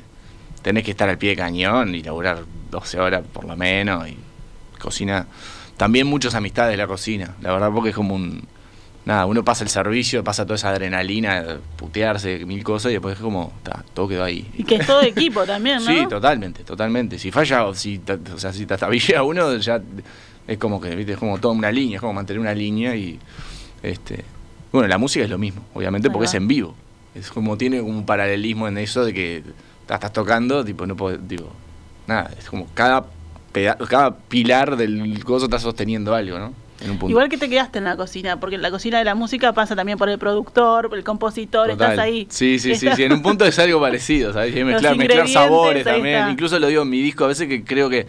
tenés 0.61 0.83
que 0.83 0.91
estar 0.91 1.07
al 1.07 1.17
pie 1.17 1.29
de 1.31 1.35
cañón 1.37 1.95
y 1.95 2.03
laburar 2.03 2.39
12 2.71 2.99
horas 2.99 3.23
por 3.31 3.45
lo 3.45 3.55
menos 3.55 4.07
y 4.09 4.17
cocina. 4.79 5.27
También 5.77 6.07
muchas 6.07 6.35
amistades 6.35 6.71
de 6.71 6.77
la 6.77 6.87
cocina, 6.87 7.35
la 7.41 7.53
verdad, 7.53 7.71
porque 7.73 7.89
es 7.91 7.95
como 7.95 8.15
un. 8.15 8.43
Nada, 9.07 9.25
uno 9.25 9.41
pasa 9.41 9.63
el 9.63 9.69
servicio, 9.69 10.21
pasa 10.21 10.43
toda 10.43 10.55
esa 10.55 10.67
adrenalina, 10.67 11.59
putearse, 11.77 12.45
mil 12.45 12.61
cosas, 12.61 12.89
y 12.89 12.95
después 12.95 13.15
es 13.15 13.21
como, 13.21 13.53
ta, 13.63 13.85
todo 13.93 14.05
quedó 14.09 14.25
ahí. 14.25 14.45
Y 14.57 14.65
que 14.65 14.75
es 14.75 14.85
todo 14.85 15.01
equipo 15.01 15.45
también, 15.45 15.77
¿no? 15.77 15.85
Sí, 15.85 16.05
totalmente, 16.09 16.65
totalmente. 16.65 17.17
Si 17.17 17.31
falla, 17.31 17.67
o 17.67 17.73
si, 17.73 18.01
o 18.35 18.37
sea, 18.37 18.51
si 18.51 18.65
trastabilla 18.65 19.23
uno, 19.23 19.55
ya 19.55 19.81
es 20.45 20.57
como 20.57 20.81
que, 20.81 20.93
viste, 20.93 21.13
es 21.13 21.17
como 21.17 21.37
toda 21.37 21.53
una 21.53 21.71
línea, 21.71 21.95
es 21.95 22.01
como 22.01 22.11
mantener 22.11 22.41
una 22.41 22.53
línea 22.53 22.97
y, 22.97 23.17
este, 23.81 24.25
bueno, 24.73 24.89
la 24.89 24.97
música 24.97 25.23
es 25.23 25.31
lo 25.31 25.37
mismo, 25.37 25.61
obviamente, 25.73 26.09
porque 26.09 26.25
es 26.25 26.33
en 26.33 26.49
vivo. 26.49 26.75
Es 27.15 27.29
como 27.31 27.57
tiene 27.57 27.79
un 27.79 28.05
paralelismo 28.05 28.67
en 28.67 28.77
eso 28.77 29.05
de 29.05 29.13
que 29.13 29.41
estás 29.89 30.11
tocando, 30.11 30.65
tipo, 30.65 30.85
no 30.85 30.97
puedo, 30.97 31.17
digo, 31.17 31.49
nada, 32.07 32.29
es 32.37 32.49
como 32.49 32.67
cada, 32.73 33.05
cada 33.87 34.17
pilar 34.17 34.75
del 34.75 35.23
gozo 35.23 35.45
está 35.45 35.59
sosteniendo 35.59 36.13
algo, 36.13 36.39
¿no? 36.39 36.66
En 36.81 36.91
un 36.91 36.97
punto. 36.99 37.09
Igual 37.11 37.27
que 37.29 37.37
te 37.37 37.49
quedaste 37.49 37.79
en 37.79 37.85
la 37.85 37.95
cocina, 37.97 38.39
porque 38.39 38.55
en 38.55 38.61
la 38.61 38.69
cocina 38.71 38.99
de 38.99 39.03
la 39.05 39.15
música 39.15 39.51
pasa 39.53 39.75
también 39.75 39.97
por 39.97 40.09
el 40.09 40.19
productor, 40.19 40.89
por 40.89 40.97
el 40.97 41.03
compositor, 41.03 41.69
Total. 41.69 41.91
estás 41.91 42.03
ahí. 42.05 42.27
Sí, 42.29 42.59
sí, 42.59 42.75
sí, 42.75 42.85
Estás- 42.85 42.95
sí. 42.97 43.03
En 43.03 43.13
un 43.13 43.21
punto 43.21 43.45
es 43.45 43.57
algo 43.59 43.81
parecido, 43.81 44.31
¿sabes? 44.33 44.55
Y 44.55 44.63
mezclar, 44.63 44.95
sabores 45.27 45.83
también. 45.83 46.15
está. 46.17 46.31
Incluso 46.31 46.59
lo 46.59 46.67
digo 46.67 46.83
en 46.83 46.89
mi 46.89 47.01
disco, 47.01 47.25
a 47.25 47.27
veces 47.27 47.47
que 47.47 47.63
creo 47.63 47.89
que 47.89 48.05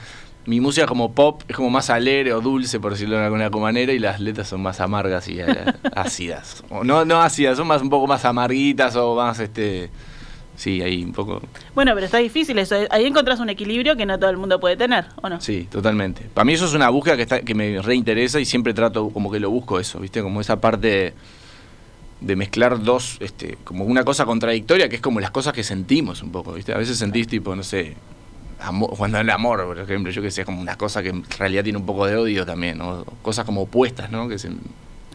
mi 0.46 0.60
música 0.60 0.86
como 0.86 1.12
pop 1.12 1.42
es 1.48 1.56
como 1.56 1.68
más 1.70 1.90
alegre 1.90 2.32
o 2.32 2.40
dulce, 2.40 2.80
por 2.80 2.92
decirlo 2.92 3.18
de 3.18 3.24
alguna 3.24 3.50
manera, 3.50 3.92
y 3.92 3.98
las 3.98 4.18
letras 4.20 4.48
son 4.48 4.62
más 4.62 4.80
amargas 4.80 5.28
y 5.28 5.40
eh, 5.40 5.46
ácidas. 5.94 6.62
O 6.70 6.84
no, 6.84 7.04
no 7.04 7.20
ácidas, 7.20 7.56
son 7.56 7.66
más 7.66 7.82
un 7.82 7.90
poco 7.90 8.06
más 8.06 8.24
amarguitas 8.24 8.96
o 8.96 9.14
más 9.14 9.38
este. 9.40 9.90
Sí, 10.58 10.82
ahí 10.82 11.04
un 11.04 11.12
poco. 11.12 11.40
Bueno, 11.72 11.92
pero 11.94 12.06
está 12.06 12.18
difícil 12.18 12.58
eso. 12.58 12.74
Ahí 12.90 13.06
encontrás 13.06 13.38
un 13.38 13.48
equilibrio 13.48 13.96
que 13.96 14.04
no 14.04 14.18
todo 14.18 14.28
el 14.28 14.36
mundo 14.36 14.58
puede 14.58 14.76
tener, 14.76 15.06
¿o 15.22 15.28
no? 15.28 15.40
Sí, 15.40 15.68
totalmente. 15.70 16.24
Para 16.34 16.44
mí 16.44 16.54
eso 16.54 16.64
es 16.64 16.74
una 16.74 16.88
búsqueda 16.88 17.14
que, 17.14 17.22
está, 17.22 17.40
que 17.42 17.54
me 17.54 17.80
reinteresa 17.80 18.40
y 18.40 18.44
siempre 18.44 18.74
trato 18.74 19.08
como 19.10 19.30
que 19.30 19.38
lo 19.38 19.50
busco 19.50 19.78
eso, 19.78 20.00
¿viste? 20.00 20.20
Como 20.20 20.40
esa 20.40 20.60
parte 20.60 21.14
de 22.20 22.34
mezclar 22.34 22.82
dos, 22.82 23.18
este, 23.20 23.56
como 23.62 23.84
una 23.84 24.02
cosa 24.02 24.26
contradictoria, 24.26 24.88
que 24.88 24.96
es 24.96 25.02
como 25.02 25.20
las 25.20 25.30
cosas 25.30 25.52
que 25.52 25.62
sentimos 25.62 26.24
un 26.24 26.32
poco, 26.32 26.54
¿viste? 26.54 26.72
A 26.72 26.78
veces 26.78 26.98
sentís 26.98 27.28
tipo, 27.28 27.54
no 27.54 27.62
sé, 27.62 27.94
amor, 28.58 28.90
cuando 28.96 29.20
el 29.20 29.30
amor, 29.30 29.64
por 29.64 29.78
ejemplo, 29.78 30.10
yo 30.10 30.20
que 30.22 30.32
sé, 30.32 30.44
como 30.44 30.60
una 30.60 30.76
cosa 30.76 31.04
que 31.04 31.10
en 31.10 31.22
realidad 31.38 31.62
tiene 31.62 31.78
un 31.78 31.86
poco 31.86 32.04
de 32.04 32.16
odio 32.16 32.44
también, 32.44 32.78
¿no? 32.78 33.04
Cosas 33.22 33.44
como 33.44 33.62
opuestas, 33.62 34.10
¿no? 34.10 34.28
Que 34.28 34.40
se, 34.40 34.50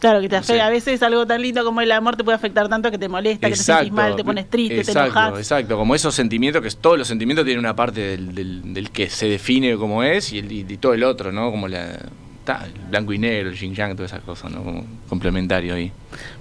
Claro, 0.04 0.20
que 0.20 0.28
te 0.28 0.36
No 0.36 0.42
sé. 0.42 0.52
afecta. 0.52 0.66
A 0.66 0.70
veces 0.70 1.02
algo 1.02 1.26
tan 1.26 1.40
lindo 1.40 1.64
como 1.64 1.80
el 1.80 1.90
amor 1.92 2.14
te 2.16 2.24
puede 2.24 2.36
afectar 2.36 2.68
tanto 2.68 2.90
que 2.90 2.98
te 2.98 3.08
molesta, 3.08 3.48
que 3.48 3.54
te 3.54 3.62
sentís 3.62 3.90
mal, 3.92 4.14
te 4.16 4.22
pones 4.24 4.50
triste, 4.50 4.76
exacto, 4.80 5.00
te 5.14 5.18
enojas. 5.18 5.38
Exacto, 5.38 5.76
como 5.78 5.94
esos 5.94 6.14
sentimientos, 6.14 6.60
que 6.62 6.70
todos 6.72 6.98
los 6.98 7.08
sentimientos 7.08 7.44
tienen 7.46 7.60
una 7.60 7.74
parte 7.74 8.00
del, 8.00 8.34
del- 8.34 8.74
del 8.74 8.90
que 8.90 9.08
se 9.08 9.26
define 9.28 9.76
como 9.76 10.02
es 10.02 10.32
y, 10.32 10.40
el- 10.40 10.52
y- 10.52 10.66
y 10.68 10.76
todo 10.76 10.92
el 10.92 11.04
otro, 11.04 11.32
¿no? 11.32 11.50
Como 11.50 11.68
la, 11.68 11.98
ta, 12.44 12.66
blanco 12.90 13.14
y 13.14 13.18
negro, 13.18 13.48
el 13.48 13.56
yin 13.56 13.74
yang, 13.74 13.96
todas 13.96 14.12
esas 14.12 14.22
cosas, 14.24 14.50
¿no? 14.52 14.62
Como 14.62 14.84
complementario 15.08 15.74
ahí. 15.74 15.90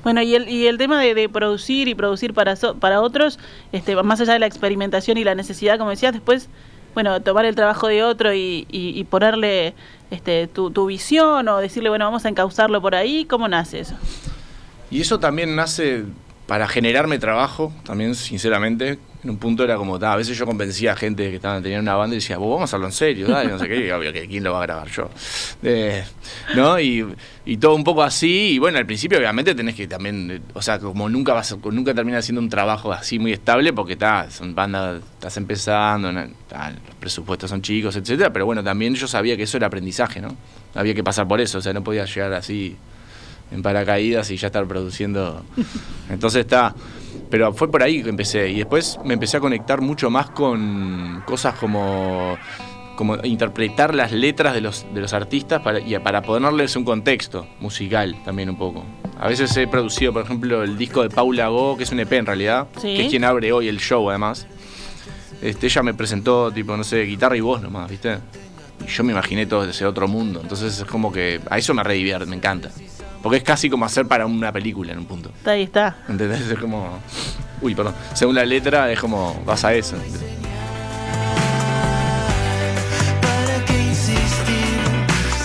Bueno, 0.04 0.22
y 0.22 0.36
el, 0.36 0.50
y 0.50 0.68
el 0.68 0.78
tema 0.78 1.00
de, 1.00 1.14
de 1.16 1.30
producir 1.30 1.88
y 1.88 1.96
producir 1.96 2.34
para, 2.34 2.58
so- 2.58 2.76
para 2.76 3.00
otros, 3.02 3.40
este, 3.72 3.96
más 4.04 4.20
allá 4.20 4.34
de 4.34 4.40
la 4.40 4.48
experimentación 4.48 5.18
y 5.18 5.24
la 5.24 5.36
necesidad, 5.36 5.78
como 5.78 5.92
decías, 5.92 6.12
después, 6.12 6.50
bueno, 6.94 7.22
tomar 7.22 7.46
el 7.46 7.56
trabajo 7.56 7.88
de 7.88 8.04
otro 8.04 8.34
y, 8.34 8.68
y- 8.72 8.98
y 9.00 9.04
ponerle 9.04 9.74
este, 10.12 10.48
tu, 10.48 10.72
tu 10.72 10.86
visión 10.86 11.48
o 11.48 11.58
decirle, 11.58 11.90
bueno, 11.90 12.06
vamos 12.06 12.26
a 12.26 12.30
encauzarlo 12.30 12.82
por 12.82 12.96
ahí, 12.96 13.26
¿cómo 13.26 13.48
nace 13.48 13.80
eso? 13.80 13.96
Y 14.92 15.02
eso 15.02 15.20
también 15.20 15.56
nace 15.56 16.06
para 16.54 16.68
generarme 16.68 17.18
trabajo, 17.18 17.74
también 17.84 18.14
sinceramente. 18.14 19.00
En 19.24 19.32
un 19.32 19.38
punto 19.38 19.64
era 19.64 19.76
como, 19.76 19.98
ta, 19.98 20.14
a 20.14 20.16
veces 20.18 20.38
yo 20.38 20.46
convencía 20.46 20.92
a 20.92 20.96
gente 20.96 21.28
que 21.32 21.38
estaban 21.38 21.64
teniendo 21.64 21.82
una 21.82 21.96
banda 21.96 22.16
y 22.16 22.20
decía, 22.20 22.38
vos 22.38 22.48
vamos 22.48 22.62
a 22.62 22.64
hacerlo 22.66 22.86
en 22.86 22.92
serio, 22.92 23.28
dale, 23.28 23.50
no 23.50 23.58
sé 23.58 23.68
qué, 23.68 23.88
y 23.88 23.90
obvio 23.90 24.14
que 24.14 24.28
quién 24.28 24.44
lo 24.44 24.54
va 24.54 24.60
a 24.60 24.62
grabar 24.62 24.88
yo. 24.88 25.10
Eh, 25.64 26.04
¿No? 26.56 26.80
Y, 26.80 27.08
todo 27.60 27.74
un 27.74 27.84
poco 27.84 28.04
así, 28.04 28.52
y 28.52 28.60
bueno, 28.60 28.78
al 28.78 28.86
principio 28.86 29.18
obviamente 29.18 29.56
tenés 29.56 29.74
que 29.74 29.88
también, 29.88 30.44
o 30.54 30.62
sea, 30.62 30.78
como 30.78 31.10
nunca 31.10 31.34
vas 31.34 31.58
nunca 31.72 31.92
terminas 31.92 32.20
haciendo 32.20 32.40
un 32.40 32.50
trabajo 32.50 32.94
así 32.94 33.18
muy 33.18 33.34
estable, 33.34 33.74
porque 33.74 33.96
ta, 33.96 34.30
son 34.30 34.54
bandas, 34.54 35.02
estás 35.16 35.36
empezando, 35.38 36.12
los 36.12 36.30
presupuestos 37.00 37.50
son 37.50 37.64
chicos, 37.64 37.96
etcétera, 37.96 38.32
pero 38.32 38.46
bueno, 38.46 38.64
también 38.64 38.94
yo 38.94 39.08
sabía 39.08 39.36
que 39.36 39.42
eso 39.42 39.58
era 39.58 39.66
aprendizaje, 39.66 40.22
¿no? 40.22 40.38
Había 40.76 40.94
que 40.94 41.04
pasar 41.04 41.28
por 41.28 41.42
eso, 41.42 41.58
o 41.58 41.62
sea, 41.62 41.74
no 41.74 41.84
podía 41.84 42.06
llegar 42.06 42.32
así 42.34 42.78
en 43.54 43.62
paracaídas 43.62 44.30
y 44.32 44.38
ya 44.38 44.48
estar 44.48 44.66
produciendo. 44.68 45.44
Entonces 46.10 46.42
está. 46.42 46.74
Pero 47.30 47.54
fue 47.54 47.70
por 47.72 47.82
ahí 47.84 48.04
que 48.04 48.10
empecé. 48.10 48.50
Y 48.50 48.58
después 48.58 49.00
me 49.06 49.14
empecé 49.14 49.38
a 49.38 49.40
conectar 49.40 49.82
mucho 49.82 50.10
más 50.10 50.30
con 50.32 51.24
cosas 51.26 51.56
como. 51.56 52.38
como 52.98 53.18
interpretar 53.24 53.96
las 53.96 54.12
letras 54.12 54.54
de 54.54 54.62
los, 54.62 54.86
de 54.94 55.02
los 55.02 55.14
artistas 55.14 55.62
para, 55.62 55.80
y 55.80 55.98
para 56.00 56.22
ponerles 56.22 56.76
un 56.76 56.84
contexto 56.86 57.48
musical 57.60 58.16
también 58.24 58.50
un 58.50 58.58
poco. 58.58 58.84
A 59.20 59.28
veces 59.28 59.56
he 59.58 59.68
producido, 59.68 60.14
por 60.14 60.24
ejemplo, 60.24 60.64
el 60.64 60.78
disco 60.78 61.02
de 61.02 61.10
Paula 61.10 61.48
Go, 61.48 61.76
que 61.78 61.84
es 61.84 61.92
un 61.92 62.00
EP 62.00 62.12
en 62.14 62.26
realidad, 62.26 62.68
Sí. 62.82 62.96
que 62.96 63.04
es 63.06 63.10
quien 63.10 63.24
abre 63.24 63.52
hoy 63.52 63.68
el 63.68 63.80
show 63.80 64.10
además. 64.10 64.46
Este, 65.42 65.68
ella 65.68 65.82
me 65.84 65.94
presentó, 65.94 66.52
tipo, 66.52 66.76
no 66.78 66.84
sé, 66.84 67.02
guitarra 67.04 67.36
y 67.36 67.42
voz 67.42 67.62
nomás, 67.62 67.90
¿viste? 67.90 68.18
Y 68.86 68.90
yo 68.90 69.04
me 69.04 69.12
imaginé 69.12 69.46
todo 69.46 69.64
ese 69.66 69.86
otro 69.86 70.08
mundo. 70.08 70.40
Entonces 70.42 70.78
es 70.80 70.86
como 70.86 71.12
que 71.12 71.40
a 71.50 71.58
eso 71.58 71.74
me 71.74 71.84
redivierte, 71.84 72.26
me 72.28 72.36
encanta. 72.36 72.70
Porque 73.24 73.38
es 73.38 73.44
casi 73.44 73.70
como 73.70 73.86
hacer 73.86 74.06
para 74.06 74.26
una 74.26 74.52
película 74.52 74.92
en 74.92 75.00
un 75.00 75.06
punto. 75.06 75.30
Está 75.30 75.52
ahí 75.52 75.64
está. 75.64 75.96
¿Entendés? 76.10 76.42
Es 76.42 76.60
como. 76.60 77.00
Uy, 77.62 77.74
perdón. 77.74 77.96
Según 78.14 78.36
la 78.36 78.46
letra, 78.46 78.92
es 78.92 79.00
como. 79.00 79.42
Vas 79.46 79.64
a 79.64 79.74
eso. 79.74 79.96
¿entendés? 79.96 80.22
¿Para 83.22 83.66
qué 83.66 83.82
insistir 83.82 84.78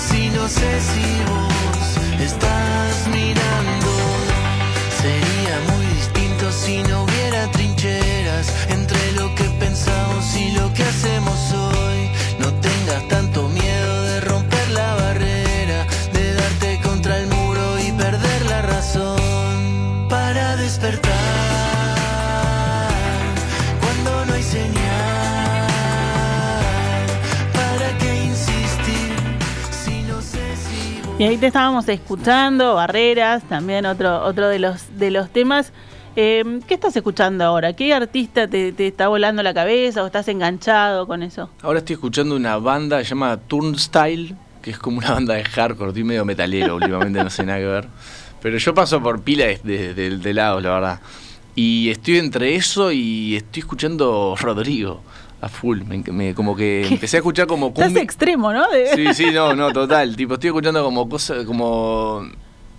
si 0.08 0.28
no 0.30 0.49
sé 0.49 0.80
si 0.80 1.06
vos 1.30 2.20
estás 2.20 3.06
mirando? 3.12 3.92
Sería 5.00 5.56
muy 5.73 5.87
distinto 5.94 6.50
si 6.50 6.82
no 6.82 7.04
hubiera 7.04 7.49
trincheras 7.52 8.52
entre 8.70 9.12
lo 9.12 9.32
que 9.37 9.44
pensamos 9.61 10.37
y 10.37 10.50
lo 10.50 10.75
que 10.75 10.82
hacemos 10.82 11.18
Y 31.19 31.25
ahí 31.25 31.37
te 31.37 31.47
estábamos 31.49 31.89
escuchando, 31.89 32.75
Barreras, 32.75 33.43
también 33.49 33.87
otro, 33.87 34.23
otro 34.25 34.49
de 34.49 34.61
los 34.61 34.99
de 34.99 35.11
los 35.11 35.31
temas. 35.31 35.73
Eh, 36.15 36.61
¿Qué 36.67 36.75
estás 36.75 36.97
escuchando 36.97 37.45
ahora? 37.45 37.73
¿Qué 37.75 37.93
artista 37.93 38.47
te, 38.49 38.73
está 38.87 39.09
volando 39.09 39.43
la 39.43 39.53
cabeza 39.53 40.03
o 40.03 40.07
estás 40.07 40.29
enganchado 40.29 41.07
con 41.07 41.23
eso? 41.23 41.51
Ahora 41.63 41.81
estoy 41.81 41.95
escuchando 41.95 42.37
una 42.37 42.57
banda 42.59 42.99
que 42.99 43.05
se 43.05 43.11
llama 43.11 43.37
Turnstyle, 43.37 44.35
que 44.63 44.71
es 44.71 44.79
como 44.79 44.99
una 44.99 45.13
banda 45.13 45.35
de 45.35 45.45
hardcore, 45.45 45.89
estoy 45.89 46.05
medio 46.05 46.25
metalero 46.25 46.77
últimamente, 46.77 47.23
no 47.23 47.31
sé 47.31 47.45
nada 47.45 47.59
que 47.59 47.67
ver. 47.67 47.89
Pero 48.41 48.57
yo 48.59 48.73
paso 48.73 49.03
por 49.03 49.21
pila 49.23 49.47
de, 49.47 49.95
de, 49.95 50.17
de- 50.19 50.35
la 50.35 50.55
verdad. 50.55 51.01
Y 51.57 51.91
estoy 51.91 52.19
entre 52.19 52.55
eso 52.55 52.93
y 52.93 53.35
estoy 53.37 53.61
escuchando 53.61 54.37
Rodrigo 54.41 55.03
a 55.40 55.49
full. 55.49 55.83
Me, 55.83 56.02
me- 56.12 56.35
como 56.35 56.57
que 56.57 56.87
empecé 56.87 57.16
a 57.16 57.21
escuchar 57.21 57.47
como 57.47 57.68
Estás 57.68 57.87
cumbia. 57.87 58.02
extremo, 58.02 58.52
¿no? 58.52 58.68
De- 58.71 58.95
Sí, 58.95 59.14
sí, 59.14 59.30
no, 59.33 59.54
no, 59.54 59.73
total. 59.73 60.16
Tipo, 60.16 60.35
estoy 60.35 60.49
escuchando 60.49 60.83
como 60.85 61.09
cosas, 61.09 61.45
como... 61.45 62.23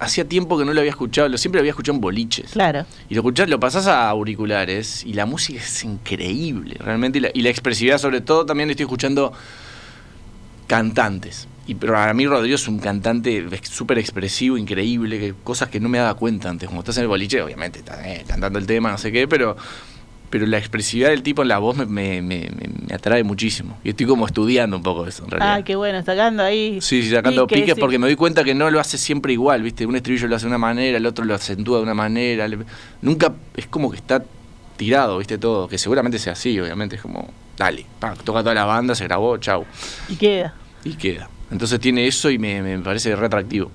Hacía 0.02 0.26
tiempo 0.26 0.58
que 0.58 0.64
no 0.64 0.74
lo 0.74 0.80
había 0.80 0.92
escuchado, 0.92 1.28
lo 1.28 1.38
siempre 1.38 1.58
lo 1.60 1.64
había 1.64 1.72
escuchado 1.72 1.96
en 1.96 2.00
boliches. 2.02 2.52
Claro. 2.52 2.86
Y 3.10 3.16
lo 3.16 3.20
escuchás, 3.20 3.50
lo 3.50 3.60
pasás 3.60 3.86
a 3.88 4.08
auriculares 4.10 5.04
y 5.06 5.12
la 5.12 5.26
música 5.26 5.60
es 5.60 5.84
increíble, 5.84 6.78
realmente. 6.80 7.18
Y 7.18 7.22
la, 7.22 7.32
y 7.34 7.42
la 7.42 7.50
expresividad, 7.50 7.98
sobre 7.98 8.22
todo, 8.22 8.46
también 8.46 8.70
estoy 8.70 8.86
escuchando 8.86 9.34
cantantes. 10.68 11.48
Y 11.68 11.76
para 11.76 12.14
mí 12.14 12.26
Rodrigo 12.26 12.56
es 12.56 12.68
un 12.68 12.80
cantante 12.80 13.46
súper 13.64 14.00
expresivo, 14.00 14.58
increíble, 14.58 15.20
que 15.20 15.34
cosas 15.44 15.70
que 15.70 15.80
no 15.80 15.90
me 15.90 15.98
daba 16.00 16.16
cuenta 16.16 16.50
antes. 16.50 16.68
Como 16.68 16.80
estás 16.82 16.98
en 16.98 17.04
el 17.04 17.08
boliche, 17.10 17.42
obviamente, 17.42 17.80
estás 17.80 18.00
eh, 18.06 18.24
cantando 18.28 18.58
el 18.58 18.66
tema, 18.66 18.92
no 18.92 18.98
sé 18.98 19.12
qué, 19.12 19.28
pero, 19.28 19.56
pero 20.30 20.46
la 20.46 20.58
expresividad 20.58 21.10
del 21.10 21.24
tipo 21.24 21.42
en 21.42 21.48
la 21.48 21.58
voz 21.58 21.76
me, 21.78 21.86
me, 21.86 22.22
me- 22.22 22.50
me- 22.52 22.94
atrae 22.94 23.24
muchísimo. 23.24 23.78
Y 23.84 23.90
estoy 23.90 24.06
como 24.06 24.26
estudiando 24.26 24.78
un 24.78 24.84
poco 24.84 25.06
eso, 25.08 25.24
en 25.24 25.32
realidad. 25.32 25.56
Ah, 25.56 25.64
qué 25.64 25.76
bueno, 25.76 26.04
sacando 26.04 26.44
ahí. 26.44 26.80
Sí, 26.82 27.02
sí, 27.04 27.10
sacando 27.12 27.48
piques, 27.48 27.62
piques 27.64 27.76
sí. 27.76 27.82
porque 27.82 27.98
me 28.00 28.08
doy 28.08 28.16
cuenta 28.16 28.44
que 28.44 28.54
no 28.54 28.70
lo 28.70 28.80
hace 28.80 28.98
siempre 28.98 29.34
igual, 29.34 29.62
¿viste? 29.64 29.86
Un 29.86 29.96
estribillo 29.96 30.28
lo 30.28 30.36
hace 30.36 30.46
de 30.46 30.50
una 30.50 30.58
manera, 30.58 30.98
el 30.98 31.06
otro 31.06 31.26
lo 31.26 31.34
acentúa 31.36 31.78
de 31.78 31.84
una 31.84 31.94
manera. 31.94 32.48
Nunca 33.02 33.34
es 33.56 33.68
como 33.68 33.90
que 33.92 33.98
está 33.98 34.24
tirado, 34.78 35.18
¿viste? 35.18 35.38
Todo, 35.38 35.68
que 35.68 35.78
seguramente 35.78 36.20
sea 36.20 36.34
así, 36.34 36.60
obviamente. 36.60 36.96
Es 36.96 37.02
como, 37.02 37.30
dale, 37.58 37.86
pa, 38.00 38.14
toca 38.16 38.40
toda 38.42 38.54
la 38.54 38.66
banda, 38.66 38.96
se 38.96 39.04
grabó, 39.06 39.38
chau. 39.38 39.66
Y 40.08 40.16
queda. 40.16 40.54
Y 40.84 40.94
queda. 40.94 41.30
Entonces 41.52 41.80
tiene 41.80 42.06
eso 42.08 42.30
y 42.30 42.38
me, 42.38 42.62
me 42.62 42.78
parece 42.80 43.16
re 43.16 43.26
atractivo. 43.26 43.72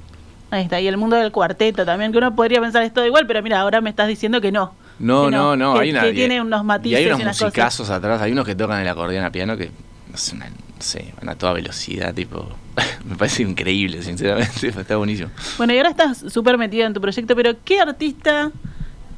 Ahí 0.51 0.63
está. 0.63 0.81
Y 0.81 0.87
el 0.87 0.97
mundo 0.97 1.17
del 1.17 1.33
cuarteto 1.33 1.85
también, 1.85 2.13
que 2.13 2.19
uno 2.19 2.35
podría 2.37 2.61
pensar 2.61 2.83
es 2.85 2.95
todo 2.95 3.05
igual, 3.05 3.27
pero 3.27 3.43
mira, 3.43 3.61
ahora 3.61 3.81
me 3.81 3.91
estás 3.91 4.07
diciendo 4.09 4.41
que 4.41 4.53
no. 4.53 4.73
No, 4.99 5.31
no, 5.31 5.57
no, 5.57 5.75
que, 5.75 5.81
hay 5.81 5.91
una. 5.91 6.01
que 6.03 6.11
y- 6.11 6.15
tiene 6.15 6.41
unos 6.41 6.65
matices 6.65 6.93
Y 6.93 6.95
hay 7.03 7.07
unos 7.07 7.21
unas 7.21 7.37
cosas. 7.37 7.47
musicazos 7.49 7.91
atrás, 7.91 8.21
hay 8.23 8.33
unos 8.33 8.45
que 8.47 8.55
tocan 8.55 8.81
el 8.81 8.89
acordeón 8.89 9.25
a 9.25 9.31
piano 9.33 9.57
que 9.57 9.71
no 10.11 10.17
sé, 10.17 10.37
una- 10.37 10.49
no 10.49 10.55
sé, 10.81 11.13
van 11.19 11.29
a 11.31 11.35
toda 11.35 11.53
velocidad, 11.53 12.15
tipo. 12.15 12.47
me 13.05 13.17
parece 13.17 13.43
increíble, 13.43 14.03
sinceramente, 14.03 14.69
está 14.81 14.97
buenísimo. 14.97 15.31
Bueno, 15.59 15.73
y 15.73 15.77
ahora 15.79 15.91
estás 15.91 16.25
súper 16.33 16.57
metido 16.59 16.87
en 16.87 16.95
tu 16.95 17.01
proyecto, 17.01 17.35
pero 17.35 17.53
¿qué 17.65 17.81
artista 17.81 18.51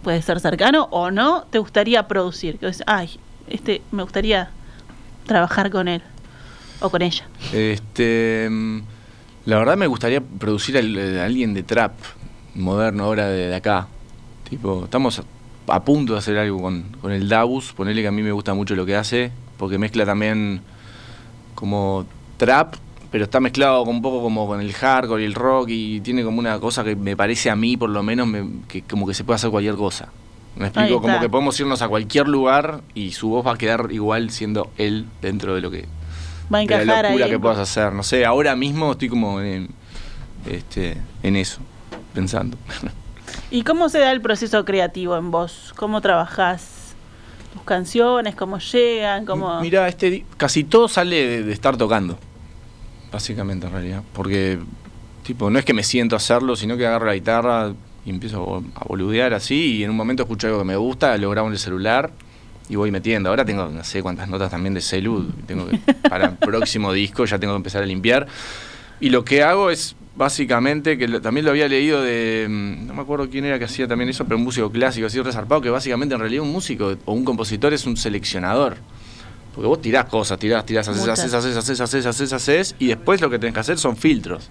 puede 0.02 0.22
ser 0.22 0.40
cercano 0.40 0.88
o 0.90 1.10
no 1.10 1.42
te 1.50 1.58
gustaría 1.58 2.06
producir? 2.08 2.58
Que 2.58 2.70
ay, 2.86 3.18
este, 3.48 3.82
me 3.92 4.02
gustaría 4.02 4.50
trabajar 5.26 5.70
con 5.70 5.88
él 5.88 6.02
o 6.80 6.88
con 6.90 7.02
ella. 7.02 7.26
Este, 7.52 8.48
la 9.44 9.58
verdad 9.58 9.76
me 9.76 9.86
gustaría 9.86 10.20
producir 10.20 10.76
a, 10.76 10.80
a 10.80 11.24
alguien 11.26 11.52
de 11.54 11.62
trap 11.62 11.92
moderno 12.54 13.04
ahora 13.04 13.28
de, 13.28 13.48
de 13.48 13.54
acá. 13.54 13.88
Tipo, 14.48 14.84
estamos 14.84 15.22
a, 15.68 15.84
punto 15.84 16.12
de 16.14 16.18
hacer 16.18 16.38
algo 16.38 16.60
con, 16.60 16.82
con 17.00 17.12
el 17.12 17.28
Dabus, 17.28 17.72
ponerle 17.72 18.02
que 18.02 18.08
a 18.08 18.12
mí 18.12 18.22
me 18.22 18.32
gusta 18.32 18.54
mucho 18.54 18.74
lo 18.74 18.84
que 18.86 18.96
hace, 18.96 19.30
porque 19.56 19.78
mezcla 19.78 20.04
también 20.04 20.60
como 21.54 22.06
trap, 22.36 22.74
pero 23.10 23.24
está 23.24 23.40
mezclado 23.40 23.84
con 23.84 23.96
un 23.96 24.02
poco 24.02 24.20
como 24.22 24.46
con 24.46 24.60
el 24.60 24.72
hardcore 24.72 25.22
y 25.22 25.26
el 25.26 25.34
rock 25.34 25.68
y 25.70 26.00
tiene 26.00 26.22
como 26.22 26.38
una 26.38 26.58
cosa 26.60 26.84
que 26.84 26.94
me 26.96 27.16
parece 27.16 27.50
a 27.50 27.56
mí 27.56 27.76
por 27.76 27.88
lo 27.90 28.02
menos 28.02 28.26
me- 28.26 28.46
que 28.68 28.82
como 28.82 29.06
que 29.06 29.14
se 29.14 29.24
puede 29.24 29.36
hacer 29.36 29.50
cualquier 29.50 29.74
cosa. 29.76 30.08
Me 30.56 30.66
explico, 30.68 31.00
como 31.02 31.20
que 31.20 31.28
podemos 31.28 31.58
irnos 31.60 31.82
a 31.82 31.88
cualquier 31.88 32.28
lugar 32.28 32.80
y 32.94 33.12
su 33.12 33.28
voz 33.28 33.46
va 33.46 33.52
a 33.52 33.58
quedar 33.58 33.88
igual 33.90 34.30
siendo 34.30 34.70
él 34.78 35.06
dentro 35.20 35.54
de 35.54 35.60
lo 35.60 35.70
que 35.70 35.84
Va 36.52 36.58
a 36.58 36.60
de 36.62 36.66
la 36.68 36.82
encajar 36.82 37.04
locura 37.06 37.24
ahí. 37.26 37.30
que 37.30 37.38
puedas 37.38 37.58
hacer. 37.58 37.92
No 37.92 38.02
sé, 38.02 38.24
ahora 38.24 38.56
mismo 38.56 38.92
estoy 38.92 39.08
como 39.10 39.40
en, 39.40 39.68
este, 40.50 40.96
en 41.22 41.36
eso, 41.36 41.60
pensando. 42.14 42.56
¿Y 43.50 43.62
cómo 43.62 43.88
se 43.88 43.98
da 43.98 44.12
el 44.12 44.20
proceso 44.20 44.64
creativo 44.64 45.16
en 45.16 45.30
vos? 45.30 45.72
¿Cómo 45.76 46.00
trabajás 46.00 46.94
tus 47.52 47.62
canciones? 47.62 48.34
¿Cómo 48.34 48.58
llegan? 48.58 49.24
¿Cómo... 49.24 49.60
Mira, 49.60 49.86
este, 49.88 50.24
casi 50.36 50.64
todo 50.64 50.88
sale 50.88 51.28
de, 51.28 51.42
de 51.44 51.52
estar 51.52 51.76
tocando, 51.76 52.18
básicamente 53.12 53.66
en 53.66 53.72
realidad. 53.72 54.02
Porque, 54.12 54.58
tipo, 55.22 55.50
no 55.50 55.58
es 55.58 55.64
que 55.64 55.74
me 55.74 55.82
siento 55.82 56.16
a 56.16 56.18
hacerlo, 56.18 56.56
sino 56.56 56.76
que 56.76 56.86
agarro 56.86 57.06
la 57.06 57.14
guitarra, 57.14 57.72
y 58.06 58.10
empiezo 58.10 58.62
a 58.76 58.84
boludear 58.84 59.34
así 59.34 59.78
y 59.78 59.84
en 59.84 59.90
un 59.90 59.96
momento 59.96 60.22
escucho 60.22 60.46
algo 60.46 60.60
que 60.60 60.64
me 60.64 60.76
gusta, 60.76 61.18
lo 61.18 61.28
grabo 61.28 61.48
en 61.48 61.54
el 61.54 61.58
celular 61.58 62.12
y 62.68 62.76
voy 62.76 62.92
metiendo. 62.92 63.28
Ahora 63.30 63.44
tengo 63.44 63.68
no 63.68 63.82
sé 63.82 64.00
cuántas 64.00 64.28
notas 64.28 64.48
también 64.48 64.74
de 64.74 64.80
celu, 64.80 65.28
tengo 65.44 65.66
que, 65.66 65.78
para 66.08 66.26
el 66.26 66.36
próximo 66.36 66.92
disco 66.92 67.24
ya 67.24 67.40
tengo 67.40 67.54
que 67.54 67.58
empezar 67.58 67.82
a 67.82 67.86
limpiar. 67.86 68.28
Y 69.00 69.10
lo 69.10 69.24
que 69.24 69.42
hago 69.42 69.70
es 69.70 69.96
básicamente, 70.16 70.96
que 70.98 71.06
lo- 71.08 71.20
también 71.20 71.44
lo 71.44 71.50
había 71.50 71.68
leído 71.68 72.02
de, 72.02 72.46
mm, 72.48 72.86
no 72.86 72.94
me 72.94 73.02
acuerdo 73.02 73.28
quién 73.28 73.44
era 73.44 73.58
que 73.58 73.66
hacía 73.66 73.86
también 73.86 74.08
eso, 74.10 74.24
pero 74.24 74.36
un 74.36 74.44
músico 74.44 74.70
clásico 74.70 75.06
así 75.06 75.20
resarpado, 75.20 75.60
que 75.60 75.70
básicamente 75.70 76.14
en 76.14 76.20
realidad 76.20 76.42
un 76.42 76.52
músico 76.52 76.96
o 77.04 77.12
un 77.12 77.24
compositor 77.24 77.72
es 77.74 77.86
un 77.86 77.96
seleccionador. 77.96 78.76
Porque 79.54 79.68
vos 79.68 79.80
tirás 79.80 80.04
cosas, 80.06 80.38
tirás, 80.38 80.66
tirás, 80.66 80.86
haces, 80.88 81.02
haces, 81.08 81.32
haces, 81.34 81.56
haces, 81.56 81.80
haces, 81.80 82.06
haces, 82.06 82.32
haces, 82.32 82.74
y 82.78 82.88
después 82.88 83.20
lo 83.20 83.30
que 83.30 83.38
tenés 83.38 83.54
que 83.54 83.60
hacer 83.60 83.78
son 83.78 83.96
filtros. 83.96 84.50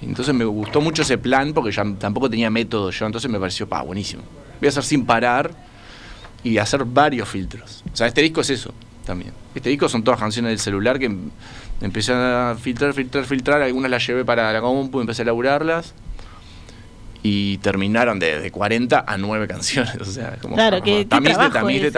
Entonces 0.00 0.32
me 0.32 0.44
gustó 0.44 0.80
mucho 0.80 1.02
ese 1.02 1.18
plan 1.18 1.52
porque 1.52 1.72
ya 1.72 1.84
tampoco 1.98 2.30
tenía 2.30 2.48
método 2.50 2.90
yo, 2.90 3.06
entonces 3.06 3.28
me 3.30 3.40
pareció, 3.40 3.68
pa, 3.68 3.82
buenísimo. 3.82 4.22
Voy 4.60 4.66
a 4.66 4.70
hacer 4.70 4.84
sin 4.84 5.04
parar 5.04 5.50
y 6.44 6.58
hacer 6.58 6.84
varios 6.84 7.28
filtros. 7.28 7.82
O 7.92 7.96
sea, 7.96 8.06
este 8.06 8.22
disco 8.22 8.40
es 8.42 8.50
eso 8.50 8.72
también. 9.04 9.32
Este 9.56 9.70
disco 9.70 9.88
son 9.88 10.04
todas 10.04 10.20
canciones 10.20 10.50
del 10.50 10.60
celular 10.60 11.00
que 11.00 11.12
empecé 11.80 12.12
a 12.12 12.56
filtrar, 12.60 12.92
filtrar, 12.94 13.24
filtrar. 13.24 13.62
Algunas 13.62 13.90
las 13.90 14.06
llevé 14.06 14.24
para 14.24 14.52
la 14.52 14.60
compu, 14.60 15.00
empecé 15.00 15.22
a 15.22 15.24
laburarlas. 15.26 15.94
Y 17.22 17.58
terminaron 17.58 18.20
de, 18.20 18.40
de 18.40 18.50
40 18.52 19.04
a 19.06 19.18
9 19.18 19.48
canciones. 19.48 19.96
O 20.00 20.04
sea, 20.04 20.36
como. 20.40 20.54
Claro, 20.54 20.80
que- 20.82 21.00
qué 21.00 21.04
tamiz 21.06 21.28
de 21.30 21.34
trabajo 21.34 21.52
tamiz 21.66 21.80
de 21.82 21.88
ese. 21.88 21.92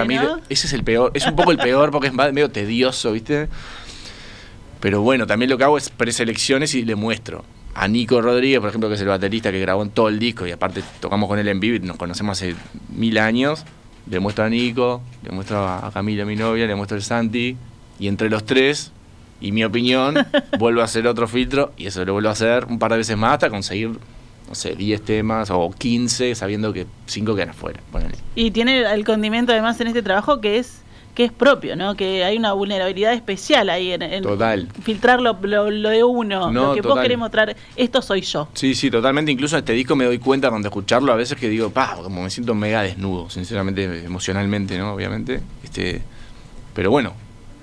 Ese 0.48 0.66
es 0.68 0.72
el 0.72 0.82
peor. 0.84 1.10
Es 1.14 1.26
un 1.26 1.36
poco 1.36 1.50
el 1.52 1.58
peor 1.58 1.90
porque 1.90 2.08
es 2.08 2.14
medio 2.14 2.50
tedioso, 2.50 3.12
¿viste? 3.12 3.48
Pero 4.80 5.02
bueno, 5.02 5.26
también 5.26 5.50
lo 5.50 5.58
que 5.58 5.64
hago 5.64 5.76
es 5.76 5.90
preselecciones 5.90 6.74
y 6.74 6.84
le 6.84 6.94
muestro. 6.94 7.44
A 7.74 7.86
Nico 7.86 8.20
Rodríguez, 8.22 8.60
por 8.60 8.70
ejemplo, 8.70 8.88
que 8.88 8.94
es 8.94 9.00
el 9.02 9.08
baterista 9.08 9.52
que 9.52 9.60
grabó 9.60 9.82
en 9.82 9.90
todo 9.90 10.08
el 10.08 10.18
disco 10.18 10.46
y 10.46 10.52
aparte 10.52 10.82
tocamos 11.00 11.28
con 11.28 11.38
él 11.38 11.46
en 11.48 11.60
vivo 11.60 11.76
y 11.76 11.80
nos 11.80 11.96
conocemos 11.98 12.38
hace 12.38 12.54
mil 12.88 13.18
años. 13.18 13.64
Le 14.08 14.18
muestro 14.20 14.44
a 14.44 14.48
Nico, 14.48 15.02
le 15.22 15.30
muestro 15.30 15.68
a 15.68 15.90
Camila, 15.92 16.24
mi 16.24 16.34
novia, 16.34 16.66
le 16.66 16.74
muestro 16.74 16.96
al 16.96 17.02
Santi 17.02 17.56
y 18.00 18.08
entre 18.08 18.30
los 18.30 18.44
tres 18.44 18.90
y 19.40 19.52
mi 19.52 19.64
opinión 19.64 20.14
vuelvo 20.58 20.80
a 20.80 20.84
hacer 20.84 21.06
otro 21.06 21.26
filtro 21.28 21.72
y 21.76 21.86
eso 21.86 22.04
lo 22.04 22.12
vuelvo 22.12 22.28
a 22.28 22.32
hacer 22.32 22.66
un 22.66 22.78
par 22.78 22.90
de 22.92 22.98
veces 22.98 23.16
más 23.16 23.34
hasta 23.34 23.50
conseguir, 23.50 23.90
no 24.48 24.54
sé, 24.54 24.74
10 24.74 25.02
temas 25.04 25.50
o 25.50 25.70
15 25.76 26.34
sabiendo 26.34 26.72
que 26.72 26.86
5 27.06 27.34
quedan 27.34 27.50
afuera. 27.50 27.80
ponele. 27.92 28.14
Y 28.34 28.50
tiene 28.50 28.80
el 28.92 29.04
condimento 29.04 29.52
además 29.52 29.80
en 29.80 29.86
este 29.88 30.02
trabajo 30.02 30.40
que 30.40 30.58
es 30.58 30.82
que 31.14 31.24
es 31.24 31.32
propio, 31.32 31.74
¿no? 31.74 31.96
Que 31.96 32.22
hay 32.22 32.36
una 32.38 32.52
vulnerabilidad 32.52 33.12
especial 33.12 33.68
ahí 33.68 33.90
en, 33.92 34.00
en 34.00 34.22
Total. 34.22 34.68
filtrar 34.84 35.20
lo, 35.20 35.36
lo- 35.42 35.68
lo 35.68 35.88
de 35.88 36.04
uno, 36.04 36.52
No, 36.52 36.68
lo 36.68 36.74
que 36.74 36.82
vos 36.82 36.98
querés 37.00 37.18
mostrar, 37.18 37.56
esto 37.74 38.00
soy 38.00 38.20
yo. 38.20 38.48
Sí, 38.54 38.76
sí, 38.76 38.92
totalmente. 38.92 39.32
Incluso 39.32 39.58
este 39.58 39.72
disco 39.72 39.96
me 39.96 40.04
doy 40.04 40.18
cuenta 40.18 40.48
cuando 40.50 40.68
escucharlo 40.68 41.12
a 41.12 41.16
veces 41.16 41.36
que 41.36 41.48
digo, 41.48 41.68
pa, 41.70 41.96
como 42.00 42.22
me 42.22 42.30
siento 42.30 42.54
mega 42.54 42.82
desnudo, 42.82 43.28
sinceramente, 43.28 44.04
emocionalmente, 44.04 44.78
¿no? 44.78 44.94
Obviamente. 44.94 45.40
Este, 45.64 46.00
pero 46.74 46.92
bueno, 46.92 47.12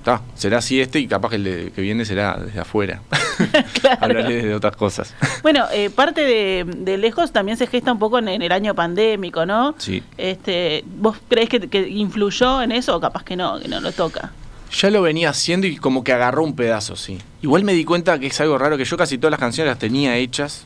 está, 0.08 0.22
será 0.36 0.60
así 0.60 0.80
este 0.80 1.00
y 1.00 1.08
capaz 1.08 1.30
que 1.30 1.36
el 1.36 1.44
de- 1.44 1.72
que 1.76 1.82
viene 1.82 2.06
será 2.06 2.38
desde 2.44 2.60
afuera. 2.60 3.02
Hablaré 4.00 4.46
de 4.46 4.56
otras 4.56 4.76
cosas. 4.76 5.14
Bueno, 5.44 5.66
eh, 5.74 5.90
parte 5.90 6.22
de, 6.22 6.66
de 6.66 6.98
lejos 6.98 7.32
también 7.32 7.58
se 7.58 7.68
gesta 7.68 7.92
un 7.92 8.00
poco 8.00 8.20
en, 8.20 8.28
en 8.30 8.42
el 8.42 8.52
año 8.52 8.74
pandémico, 8.74 9.46
¿no? 9.46 9.76
Sí. 9.78 10.02
Este, 10.18 10.84
¿Vos 10.86 11.18
crees 11.30 11.50
que, 11.50 11.60
que 11.68 11.88
influyó 11.88 12.62
en 12.62 12.72
eso 12.72 12.96
o 12.96 13.00
capaz 13.02 13.24
que 13.24 13.36
no, 13.36 13.60
que 13.60 13.68
no 13.68 13.80
lo 13.82 13.92
toca? 13.92 14.32
Ya 14.80 14.90
lo 14.90 15.02
venía 15.02 15.30
haciendo 15.30 15.68
y 15.68 15.78
como 15.78 16.04
que 16.04 16.14
agarró 16.14 16.44
un 16.44 16.56
pedazo, 16.56 16.96
sí. 16.96 17.18
Igual 17.42 17.64
me 17.64 17.74
di 17.74 17.84
cuenta 17.86 18.20
que 18.20 18.28
es 18.28 18.42
algo 18.42 18.58
raro, 18.58 18.78
que 18.78 18.86
yo 18.86 18.98
casi 18.98 19.18
todas 19.18 19.32
las 19.32 19.40
canciones 19.40 19.72
las 19.72 19.80
tenía 19.80 20.16
hechas 20.18 20.66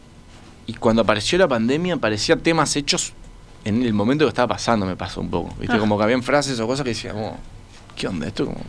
y 0.68 0.74
cuando 0.74 1.02
apareció 1.04 1.38
la 1.38 1.48
pandemia 1.48 1.98
parecía 1.98 2.36
temas 2.36 2.76
hechos 2.76 3.14
en 3.64 3.84
el 3.84 3.94
momento 3.94 4.26
que 4.26 4.30
estaba 4.30 4.56
pasando, 4.56 4.86
me 4.88 4.96
pasó 4.96 5.22
un 5.22 5.30
poco. 5.30 5.54
¿Viste? 5.60 5.76
Ah. 5.76 5.80
Como 5.80 5.98
que 5.98 6.04
habían 6.04 6.24
frases 6.24 6.60
o 6.60 6.66
cosas 6.68 6.84
que 6.84 6.90
decía, 6.92 7.12
como, 7.14 7.38
¿qué 7.96 8.08
onda? 8.08 8.28
Esto 8.28 8.46
como... 8.46 8.60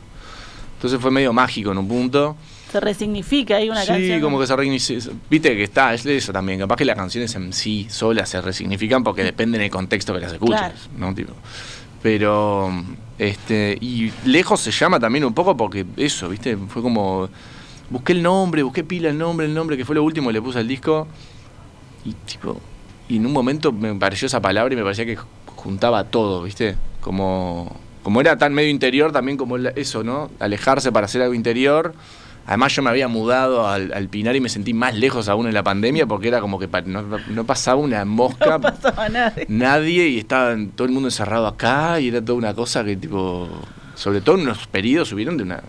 Entonces 0.83 1.01
fue 1.01 1.13
medio 1.13 1.33
mágico 1.33 1.71
en 1.71 1.79
un 1.79 1.87
punto. 1.87 2.37
Se 2.73 2.81
resignifica 2.81 3.55
ahí 3.55 3.71
una 3.71 3.83
sí, 3.83 3.87
canción. 3.87 4.21
como 4.21 4.41
que 4.41 4.49
se 4.49 4.57
reinicia. 4.57 4.99
Viste 5.31 5.55
que 5.55 5.63
está, 5.63 5.95
es 5.95 6.05
eso 6.05 6.33
también. 6.33 6.59
Capaz 6.59 6.75
que 6.75 6.85
las 6.85 6.97
canciones 6.97 7.33
en 7.37 7.53
sí 7.53 7.87
solas 7.89 8.29
se 8.29 8.41
resignifican 8.41 9.05
porque 9.05 9.23
dependen 9.23 9.61
del 9.61 9.71
contexto 9.71 10.13
que 10.13 10.19
las 10.19 10.33
escuches, 10.33 10.59
Claro. 10.59 10.75
¿no? 10.99 11.15
Tipo, 11.15 11.35
pero, 12.03 12.73
este, 13.17 13.79
y 13.81 14.11
lejos 14.25 14.59
se 14.59 14.73
llama 14.73 14.99
también 14.99 15.25
un 15.25 15.33
poco 15.33 15.57
porque 15.57 15.87
eso, 15.97 16.29
¿viste? 16.29 16.57
Fue 16.57 16.83
como, 16.83 17.29
busqué 17.89 18.13
el 18.15 18.21
nombre, 18.25 18.65
busqué 18.65 18.83
pila 18.83 19.11
el 19.11 19.19
nombre, 19.19 19.47
el 19.47 19.55
nombre, 19.55 19.77
que 19.77 19.85
fue 19.85 19.95
lo 19.95 20.03
último 20.03 20.31
que 20.31 20.33
le 20.33 20.43
puse 20.43 20.59
al 20.59 20.67
disco. 20.67 21.07
Y 22.05 22.13
tipo, 22.27 22.61
y 23.09 23.19
en 23.19 23.27
un 23.27 23.33
momento 23.33 23.71
me 23.71 23.95
pareció 23.95 24.27
esa 24.27 24.41
palabra 24.43 24.75
y 24.75 24.77
me 24.77 24.83
parecía 24.83 25.07
que 25.07 25.17
juntaba 25.55 26.03
todo, 26.03 26.43
¿viste? 26.43 26.75
Como, 27.01 27.73
como 28.03 28.21
era 28.21 28.37
tan 28.39 28.53
medio 28.55 28.69
interior, 28.71 29.13
también 29.13 29.37
como 29.37 29.57
eso, 29.57 30.03
¿no? 30.03 30.31
Alejarse 30.41 30.91
para 30.93 31.07
hacer 31.07 31.23
algo 31.23 31.35
interior. 31.35 31.95
Además 32.45 32.75
yo 32.75 32.83
me 32.83 32.91
había 32.91 33.07
mudado 33.07 33.69
al, 33.69 33.93
al 33.93 34.09
Pinar 34.09 34.35
y 34.35 34.41
me 34.41 34.49
sentí 34.49 34.75
más 34.75 34.97
lejos 34.97 35.29
aún 35.29 35.47
en 35.47 35.55
la 35.55 35.63
pandemia 35.63 36.07
porque 36.07 36.27
era 36.27 36.41
como 36.41 36.59
que 36.59 36.67
no, 36.87 37.03
no 37.03 37.45
pasaba 37.45 37.81
una 37.81 38.05
mosca, 38.05 38.59
No 38.59 38.61
pasaba 38.61 39.09
nada. 39.09 39.33
nadie 39.47 40.09
y 40.09 40.19
estaba 40.19 40.57
todo 40.75 40.87
el 40.89 40.93
mundo 40.93 41.09
encerrado 41.09 41.47
acá 41.47 42.01
y 42.01 42.09
era 42.09 42.21
toda 42.21 42.37
una 42.37 42.53
cosa 42.53 42.83
que 42.83 42.97
tipo, 42.97 43.49
sobre 43.95 44.21
todo 44.23 44.35
en 44.37 44.43
unos 44.43 44.67
periodos 44.67 45.09
subieron 45.11 45.37
de 45.37 45.45
una... 45.45 45.63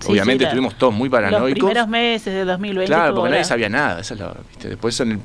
Sí, 0.00 0.10
Obviamente 0.10 0.42
sí, 0.42 0.46
estuvimos 0.48 0.76
todos 0.76 0.92
muy 0.92 1.08
Los 1.08 1.12
paranoicos. 1.20 1.60
primeros 1.60 1.86
meses 1.86 2.34
de 2.34 2.44
2020. 2.46 2.86
Claro, 2.92 3.14
porque 3.14 3.30
nadie 3.30 3.44
sabía 3.44 3.68
nada. 3.68 4.00
Esa 4.00 4.14
es 4.14 4.20
la, 4.20 4.34
¿viste? 4.48 4.68
Después 4.70 4.98
en 4.98 5.12
el- 5.12 5.20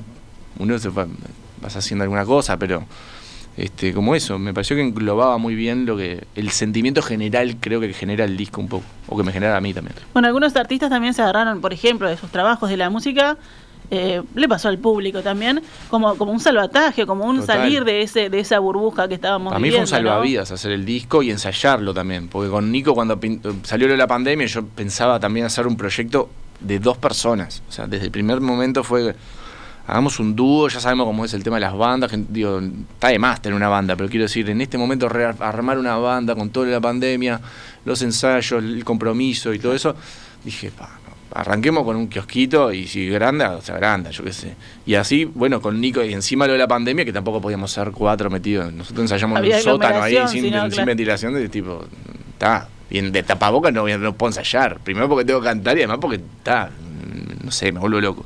uno 0.59 0.77
se 0.77 0.91
fue, 0.91 1.07
vas 1.59 1.75
haciendo 1.75 2.03
alguna 2.03 2.23
cosa, 2.25 2.57
pero 2.57 2.83
este, 3.57 3.93
como 3.93 4.13
eso, 4.13 4.37
me 4.37 4.53
pareció 4.53 4.75
que 4.75 4.83
englobaba 4.83 5.37
muy 5.39 5.55
bien 5.55 5.85
lo 5.85 5.97
que 5.97 6.25
el 6.35 6.51
sentimiento 6.51 7.01
general 7.01 7.57
creo 7.59 7.81
que 7.81 7.91
genera 7.91 8.23
el 8.23 8.37
disco 8.37 8.61
un 8.61 8.67
poco, 8.67 8.85
o 9.07 9.17
que 9.17 9.23
me 9.23 9.31
genera 9.31 9.57
a 9.57 9.61
mí 9.61 9.73
también. 9.73 9.95
Bueno, 10.13 10.27
algunos 10.27 10.55
artistas 10.55 10.89
también 10.89 11.13
se 11.15 11.23
agarraron, 11.23 11.59
por 11.59 11.73
ejemplo, 11.73 12.07
de 12.07 12.17
sus 12.17 12.29
trabajos 12.29 12.69
de 12.69 12.77
la 12.77 12.89
música. 12.89 13.37
eh, 13.89 14.21
le 14.35 14.47
pasó 14.49 14.67
al 14.67 14.77
público 14.77 15.21
también 15.21 15.61
como, 15.89 16.15
como 16.17 16.31
un 16.31 16.39
salvataje, 16.39 17.05
como 17.05 17.25
un 17.25 17.39
Total. 17.39 17.57
salir 17.59 17.85
de 17.85 18.01
ese 18.01 18.29
de 18.29 18.39
esa 18.39 18.59
burbuja 18.59 19.07
que 19.07 19.13
estábamos 19.13 19.51
Para 19.51 19.61
mí 19.61 19.71
fue 19.71 19.79
un 19.79 19.87
salvavidas 19.87 20.51
hacer 20.51 20.73
el 20.73 20.83
disco 20.85 21.23
y 21.23 21.31
ensayarlo 21.31 21.93
también, 21.93 22.27
porque 22.27 22.49
con 22.49 22.71
Nico 22.71 22.93
cuando 22.93 23.17
salió 23.63 23.87
la 23.95 24.07
pandemia 24.07 24.45
yo 24.45 24.65
pensaba 24.65 25.19
también 25.19 25.45
hacer 25.45 25.65
un 25.67 25.77
proyecto 25.77 26.29
de 26.59 26.79
dos 26.79 26.97
personas, 26.97 27.63
o 27.69 27.71
sea, 27.71 27.87
desde 27.87 28.05
el 28.05 28.11
primer 28.11 28.41
momento 28.41 28.83
fue 28.83 29.15
hagamos 29.87 30.19
un 30.19 30.35
dúo, 30.35 30.67
ya 30.67 30.81
sabemos 30.81 31.05
cómo 31.05 31.23
es 31.23 31.33
el 31.33 31.43
tema 31.43 31.55
de 31.55 31.61
las 31.61 31.75
bandas, 31.75 32.11
que, 32.11 32.21
digo, 32.29 32.61
está 32.93 33.07
de 33.07 33.19
más 33.19 33.41
tener 33.41 33.55
una 33.55 33.69
banda, 33.69 33.95
pero 33.95 34.09
quiero 34.09 34.23
decir, 34.23 34.49
en 34.49 34.59
este 34.59 34.77
momento 34.77 35.09
armar 35.39 35.79
una 35.79 35.95
banda 35.95 36.35
con 36.35 36.49
toda 36.49 36.67
la 36.67 36.81
pandemia, 36.81 37.39
los 37.85 38.01
ensayos, 38.01 38.61
el 38.61 38.83
compromiso 38.83 39.53
y 39.53 39.59
todo 39.59 39.73
eso, 39.73 39.95
dije, 40.43 40.71
pa, 40.71 40.89
no, 41.05 41.39
arranquemos 41.39 41.85
con 41.85 41.95
un 41.95 42.07
kiosquito 42.09 42.73
y 42.73 42.85
si 42.85 43.07
grande, 43.07 43.45
o 43.45 43.61
sea, 43.61 43.77
grande, 43.77 44.11
yo 44.11 44.25
qué 44.25 44.33
sé. 44.33 44.55
Y 44.85 44.95
así, 44.95 45.23
bueno, 45.23 45.61
con 45.61 45.79
Nico 45.79 46.03
y 46.03 46.13
encima 46.13 46.47
lo 46.47 46.53
de 46.53 46.59
la 46.59 46.67
pandemia, 46.67 47.05
que 47.05 47.13
tampoco 47.13 47.39
podíamos 47.39 47.71
ser 47.71 47.91
cuatro 47.91 48.29
metidos, 48.29 48.73
nosotros 48.73 49.03
ensayamos 49.05 49.39
en 49.39 49.53
un 49.53 49.61
sótano 49.61 50.03
ahí 50.03 50.17
sin, 50.27 50.49
claro. 50.49 50.85
ventilación, 50.85 51.33
de 51.33 51.47
tipo, 51.47 51.85
está, 52.33 52.67
bien 52.89 53.13
de 53.13 53.23
tapabocas 53.23 53.71
no, 53.71 53.87
no 53.87 54.13
puedo 54.15 54.31
ensayar, 54.31 54.79
primero 54.79 55.07
porque 55.07 55.23
tengo 55.23 55.39
que 55.39 55.47
cantar 55.47 55.77
y 55.77 55.81
además 55.81 55.99
porque 56.01 56.17
está, 56.17 56.71
no 57.41 57.51
sé, 57.51 57.71
me 57.71 57.79
vuelvo 57.79 58.01
loco. 58.01 58.25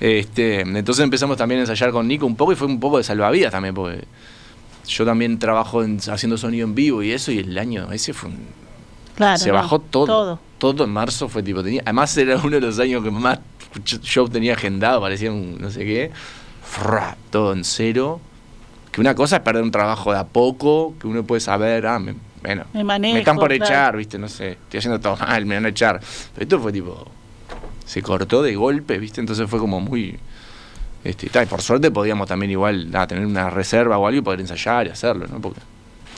Este, 0.00 0.60
entonces 0.60 1.02
empezamos 1.02 1.36
también 1.36 1.58
a 1.60 1.62
ensayar 1.64 1.90
con 1.90 2.06
Nico 2.06 2.24
un 2.26 2.36
poco 2.36 2.52
y 2.52 2.56
fue 2.56 2.66
un 2.68 2.78
poco 2.78 2.98
de 2.98 3.04
salvavidas 3.04 3.50
también, 3.52 3.74
porque 3.74 4.04
yo 4.86 5.04
también 5.04 5.38
trabajo 5.38 5.82
en- 5.82 5.98
haciendo 6.10 6.36
sonido 6.38 6.66
en 6.66 6.74
vivo 6.74 7.02
y 7.02 7.12
eso, 7.12 7.32
y 7.32 7.38
el 7.38 7.58
año 7.58 7.90
ese 7.92 8.12
fue 8.12 8.30
un, 8.30 8.38
Claro, 9.16 9.36
se 9.38 9.48
no, 9.48 9.54
bajó 9.54 9.80
todo, 9.80 10.06
todo. 10.06 10.40
todo. 10.58 10.84
en 10.84 10.90
marzo 10.90 11.28
fue 11.28 11.42
tipo, 11.42 11.62
tenía, 11.64 11.82
además 11.84 12.16
era 12.16 12.36
uno 12.36 12.50
de 12.50 12.60
los 12.60 12.78
años 12.78 13.02
que 13.02 13.10
más 13.10 13.40
show 13.84 14.28
tenía 14.28 14.54
agendado, 14.54 15.00
parecía 15.00 15.32
un 15.32 15.58
no 15.60 15.70
sé 15.70 15.84
qué, 15.84 16.10
fra, 16.64 17.16
todo 17.30 17.52
en 17.52 17.64
cero. 17.64 18.20
Que 18.92 19.00
una 19.00 19.14
cosa 19.14 19.36
es 19.36 19.42
perder 19.42 19.62
un 19.62 19.70
trabajo 19.70 20.12
de 20.12 20.18
a 20.18 20.24
poco, 20.26 20.94
que 21.00 21.06
uno 21.06 21.22
puede 21.24 21.40
saber, 21.40 21.86
ah, 21.86 21.98
me, 21.98 22.14
bueno, 22.42 22.64
Me 22.72 22.82
manejo, 22.84 23.18
están 23.18 23.36
por 23.36 23.48
claro. 23.48 23.64
echar, 23.64 23.96
viste, 23.96 24.18
no 24.18 24.28
sé, 24.28 24.52
estoy 24.52 24.78
haciendo 24.78 24.98
todo 25.00 25.16
mal, 25.16 25.44
me 25.44 25.56
van 25.56 25.66
a 25.66 25.68
echar. 25.68 26.00
Pero 26.34 26.42
esto 26.44 26.58
fue 26.60 26.72
tipo, 26.72 27.06
se 27.88 28.02
cortó 28.02 28.42
de 28.42 28.54
golpe, 28.54 28.98
viste, 28.98 29.20
entonces 29.20 29.48
fue 29.48 29.58
como 29.58 29.80
muy... 29.80 30.18
Este, 31.04 31.26
y 31.26 31.46
por 31.46 31.62
suerte 31.62 31.90
podíamos 31.90 32.28
también 32.28 32.50
igual 32.50 32.90
tener 33.08 33.24
una 33.24 33.48
reserva 33.48 33.96
o 33.96 34.06
algo 34.06 34.18
y 34.18 34.22
poder 34.22 34.40
ensayar 34.40 34.88
y 34.88 34.90
hacerlo, 34.90 35.26
¿no? 35.26 35.40
Porque 35.40 35.60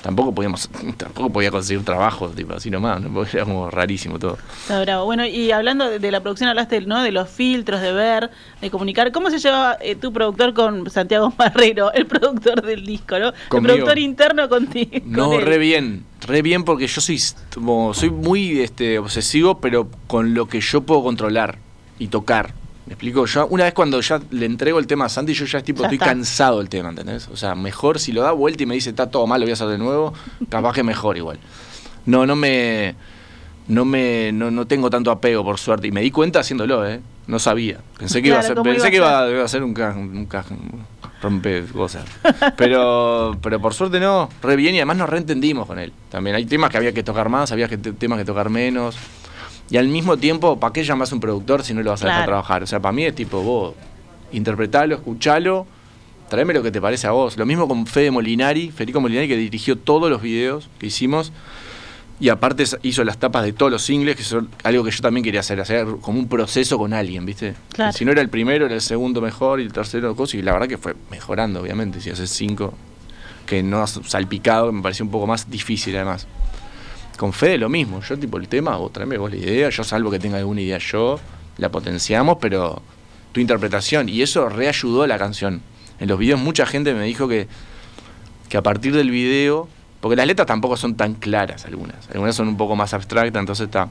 tampoco 0.02 0.34
podíamos, 0.34 0.68
tampoco 0.96 1.30
podía 1.30 1.50
conseguir 1.50 1.84
trabajo, 1.84 2.28
tipo, 2.28 2.54
así 2.54 2.70
nomás, 2.70 3.00
¿no? 3.00 3.24
Era 3.24 3.44
como 3.44 3.70
rarísimo 3.70 4.18
todo. 4.18 4.38
Está 4.62 4.80
bravo. 4.80 5.04
Bueno, 5.04 5.24
y 5.26 5.50
hablando 5.52 5.88
de, 5.88 5.98
de 5.98 6.10
la 6.10 6.20
producción, 6.20 6.48
hablaste 6.48 6.80
¿no? 6.82 7.02
de 7.02 7.12
los 7.12 7.28
filtros, 7.28 7.80
de 7.80 7.92
ver, 7.92 8.30
de 8.60 8.70
comunicar. 8.70 9.12
¿Cómo 9.12 9.30
se 9.30 9.38
llevaba 9.38 9.76
eh, 9.80 9.96
tu 9.96 10.12
productor 10.12 10.54
con 10.54 10.90
Santiago 10.90 11.32
Marrero, 11.38 11.92
el 11.92 12.06
productor 12.06 12.62
del 12.62 12.84
disco, 12.84 13.18
¿no? 13.18 13.32
Conmigo. 13.48 13.74
El 13.74 13.80
productor 13.80 13.98
interno 13.98 14.48
contigo. 14.48 14.90
No, 15.04 15.30
con 15.30 15.42
re 15.42 15.58
bien, 15.58 16.04
re 16.26 16.42
bien 16.42 16.64
porque 16.64 16.86
yo 16.86 17.00
soy 17.00 17.20
como, 17.54 17.94
soy 17.94 18.10
muy 18.10 18.60
este, 18.60 18.98
obsesivo, 18.98 19.60
pero 19.60 19.88
con 20.06 20.34
lo 20.34 20.46
que 20.46 20.60
yo 20.60 20.82
puedo 20.82 21.02
controlar 21.02 21.58
y 21.98 22.08
tocar. 22.08 22.54
Me 22.90 22.94
explico, 22.94 23.24
yo 23.24 23.46
una 23.46 23.62
vez 23.62 23.72
cuando 23.72 24.00
ya 24.00 24.20
le 24.32 24.46
entrego 24.46 24.80
el 24.80 24.86
tema 24.88 25.04
a 25.04 25.08
Santi, 25.08 25.32
yo 25.32 25.44
ya 25.44 25.58
es 25.58 25.64
tipo, 25.64 25.82
Ya 25.82 25.86
estoy 25.86 25.94
está. 25.98 26.06
cansado 26.06 26.58
del 26.58 26.68
tema, 26.68 26.88
¿entendés? 26.88 27.28
O 27.28 27.36
sea, 27.36 27.54
mejor 27.54 28.00
si 28.00 28.10
lo 28.10 28.22
da 28.22 28.32
vuelta 28.32 28.64
y 28.64 28.66
me 28.66 28.74
dice, 28.74 28.90
está 28.90 29.08
todo 29.08 29.28
mal, 29.28 29.40
lo 29.40 29.44
voy 29.46 29.50
a 29.50 29.54
hacer 29.54 29.68
de 29.68 29.78
nuevo, 29.78 30.12
capaz 30.48 30.72
que 30.74 30.82
mejor 30.82 31.16
igual. 31.16 31.38
No, 32.06 32.26
no 32.26 32.34
me. 32.34 32.96
No 33.68 33.84
me. 33.84 34.32
No, 34.32 34.50
no 34.50 34.66
tengo 34.66 34.90
tanto 34.90 35.12
apego, 35.12 35.44
por 35.44 35.58
suerte. 35.58 35.86
Y 35.86 35.92
me 35.92 36.00
di 36.00 36.10
cuenta 36.10 36.40
haciéndolo, 36.40 36.84
¿eh? 36.84 37.00
No 37.28 37.38
sabía. 37.38 37.78
Pensé 37.96 38.20
que 38.22 38.28
iba 38.30 38.40
a 38.40 38.42
ser, 38.42 38.56
¿cómo 38.56 38.64
pensé 38.64 38.80
iba 38.88 38.90
que 38.90 38.96
iba, 38.96 39.22
a- 39.22 39.30
iba 39.30 39.44
a 39.44 39.48
ser 39.48 39.62
un 39.62 39.72
ca- 39.72 39.94
un 39.96 40.26
ca- 40.26 40.44
rompe 41.22 41.62
cosas. 41.72 42.02
Pero, 42.56 43.36
pero 43.40 43.60
por 43.60 43.72
suerte 43.72 44.00
no, 44.00 44.28
re 44.42 44.56
bien 44.56 44.74
y 44.74 44.78
además 44.78 44.96
nos 44.96 45.08
reentendimos 45.08 45.66
con 45.68 45.78
él. 45.78 45.92
También 46.10 46.34
hay 46.34 46.44
temas 46.46 46.70
que 46.70 46.78
había 46.78 46.92
que 46.92 47.04
tocar 47.04 47.28
más, 47.28 47.52
había 47.52 47.68
que 47.68 47.78
te- 47.78 47.92
temas 47.92 48.18
que 48.18 48.24
tocar 48.24 48.50
menos. 48.50 48.96
Y 49.70 49.76
al 49.76 49.86
mismo 49.86 50.16
tiempo, 50.16 50.58
¿para 50.58 50.72
qué 50.72 50.82
llamas 50.82 51.12
a 51.12 51.14
un 51.14 51.20
productor 51.20 51.62
si 51.62 51.72
no 51.72 51.82
lo 51.82 51.90
vas 51.90 52.02
a 52.02 52.06
dejar 52.06 52.26
trabajar? 52.26 52.62
O 52.64 52.66
sea, 52.66 52.80
para 52.80 52.92
mí 52.92 53.04
es 53.04 53.14
tipo, 53.14 53.40
vos, 53.40 53.74
interpretalo, 54.32 54.96
escuchalo, 54.96 55.66
tráeme 56.28 56.52
lo 56.52 56.62
que 56.62 56.72
te 56.72 56.80
parece 56.80 57.06
a 57.06 57.12
vos. 57.12 57.36
Lo 57.36 57.46
mismo 57.46 57.68
con 57.68 57.86
Fede 57.86 58.10
Molinari, 58.10 58.70
Federico 58.70 59.00
Molinari, 59.00 59.28
que 59.28 59.36
dirigió 59.36 59.76
todos 59.76 60.10
los 60.10 60.20
videos 60.22 60.68
que 60.78 60.86
hicimos. 60.86 61.32
Y 62.18 62.28
aparte 62.28 62.64
hizo 62.82 63.02
las 63.04 63.18
tapas 63.18 63.44
de 63.44 63.52
todos 63.52 63.72
los 63.72 63.82
singles, 63.82 64.16
que 64.16 64.24
son 64.24 64.50
algo 64.64 64.84
que 64.84 64.90
yo 64.90 65.00
también 65.00 65.24
quería 65.24 65.40
hacer, 65.40 65.58
hacer 65.60 65.86
como 66.02 66.18
un 66.18 66.28
proceso 66.28 66.76
con 66.76 66.92
alguien, 66.92 67.24
¿viste? 67.24 67.54
Claro. 67.72 67.92
Si 67.92 68.04
no 68.04 68.12
era 68.12 68.20
el 68.20 68.28
primero, 68.28 68.66
era 68.66 68.74
el 68.74 68.82
segundo 68.82 69.22
mejor 69.22 69.60
y 69.60 69.62
el 69.62 69.72
tercero 69.72 70.14
cosa, 70.14 70.36
y 70.36 70.42
la 70.42 70.52
verdad 70.52 70.68
que 70.68 70.76
fue 70.76 70.94
mejorando, 71.10 71.62
obviamente, 71.62 71.98
si 72.00 72.10
haces 72.10 72.28
cinco, 72.28 72.74
que 73.46 73.62
no 73.62 73.80
has 73.80 73.98
salpicado, 74.06 74.70
me 74.70 74.82
pareció 74.82 75.04
un 75.04 75.10
poco 75.10 75.26
más 75.26 75.48
difícil 75.48 75.96
además. 75.96 76.26
Con 77.20 77.34
Fede 77.34 77.58
lo 77.58 77.68
mismo, 77.68 78.00
yo 78.00 78.18
tipo 78.18 78.38
el 78.38 78.48
tema, 78.48 78.78
vos 78.78 78.94
tráeme 78.94 79.18
vos 79.18 79.30
la 79.30 79.36
idea, 79.36 79.68
yo 79.68 79.84
salvo 79.84 80.10
que 80.10 80.18
tenga 80.18 80.38
alguna 80.38 80.62
idea 80.62 80.78
yo, 80.78 81.20
la 81.58 81.68
potenciamos, 81.70 82.38
pero 82.40 82.80
tu 83.32 83.40
interpretación, 83.40 84.08
y 84.08 84.22
eso 84.22 84.48
reayudó 84.48 85.02
a 85.02 85.06
la 85.06 85.18
canción. 85.18 85.60
En 85.98 86.08
los 86.08 86.18
videos 86.18 86.40
mucha 86.40 86.64
gente 86.64 86.94
me 86.94 87.04
dijo 87.04 87.28
que, 87.28 87.46
que 88.48 88.56
a 88.56 88.62
partir 88.62 88.94
del 88.94 89.10
video, 89.10 89.68
porque 90.00 90.16
las 90.16 90.26
letras 90.26 90.46
tampoco 90.46 90.78
son 90.78 90.94
tan 90.94 91.12
claras 91.12 91.66
algunas, 91.66 92.08
algunas 92.08 92.34
son 92.34 92.48
un 92.48 92.56
poco 92.56 92.74
más 92.74 92.94
abstractas, 92.94 93.38
entonces 93.38 93.66
está. 93.66 93.90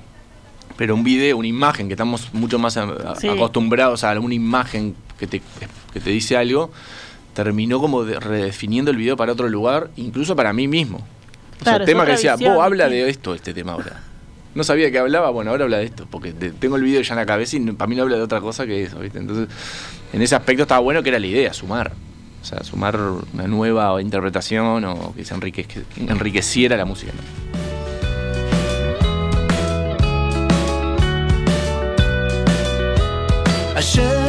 Pero 0.76 0.96
un 0.96 1.04
video, 1.04 1.38
una 1.38 1.48
imagen, 1.48 1.86
que 1.88 1.94
estamos 1.94 2.34
mucho 2.34 2.58
más 2.58 2.78
a- 2.78 3.12
a- 3.12 3.16
Sí. 3.16 3.28
acostumbrados 3.28 4.04
a 4.04 4.10
alguna 4.10 4.34
imagen 4.34 4.96
que 5.20 5.28
te, 5.28 5.44
que 5.94 6.00
te 6.00 6.10
dice 6.10 6.36
algo, 6.36 6.72
terminó 7.36 7.80
como 7.80 8.06
de- 8.06 8.20
redefiniendo 8.20 8.90
el 8.90 8.98
video 8.98 9.16
para 9.16 9.34
otro 9.34 9.48
lugar, 9.50 9.92
incluso 9.98 10.36
para 10.36 10.52
mí 10.52 10.68
mismo. 10.68 11.06
O 11.62 11.64
sea, 11.64 11.74
Claro, 11.74 11.84
el 11.84 11.90
es 11.90 11.94
tema 11.94 12.06
que 12.06 12.12
decía, 12.14 12.36
visión, 12.36 12.56
vos 12.56 12.64
habla 12.64 12.86
sí. 12.88 12.92
de 12.96 13.10
esto, 13.10 13.36
este 13.36 13.54
tema 13.54 13.74
ahora. 13.74 14.02
No 14.56 14.64
sabía 14.64 14.90
qué 14.92 15.00
hablaba, 15.00 15.30
bueno, 15.30 15.52
ahora 15.52 15.66
habla 15.66 15.78
de 15.78 15.86
esto, 15.86 16.08
porque 16.10 16.32
te- 16.34 16.52
tengo 16.52 16.76
el 16.78 16.84
video 16.84 17.02
ya 17.02 17.14
en 17.14 17.20
la 17.20 17.26
cabeza 17.26 17.56
y 17.58 17.60
para 17.74 17.88
mí 17.88 17.96
no 17.96 18.04
habla 18.04 18.16
de 18.18 18.24
otra 18.24 18.42
cosa 18.42 18.66
que 18.66 18.84
eso, 18.84 19.00
¿viste? 19.00 19.20
Entonces, 19.20 19.48
en 20.14 20.22
ese 20.22 20.36
aspecto 20.36 20.64
estaba 20.64 20.80
bueno 20.82 21.04
que 21.04 21.10
era 21.10 21.20
la 21.20 21.28
idea, 21.28 21.54
sumar. 21.54 21.92
O 22.42 22.46
sea, 22.46 22.64
sumar 22.64 22.98
una 23.34 23.48
nueva 23.48 24.02
interpretación 24.02 24.86
o 24.86 25.14
que 25.14 25.26
se 25.26 25.36
enrique- 25.36 25.66
que 25.66 25.84
enriqueciera 26.02 26.78
la 26.78 26.86
música. 26.86 27.12
¿no? 27.14 27.60
Ayer 33.76 34.29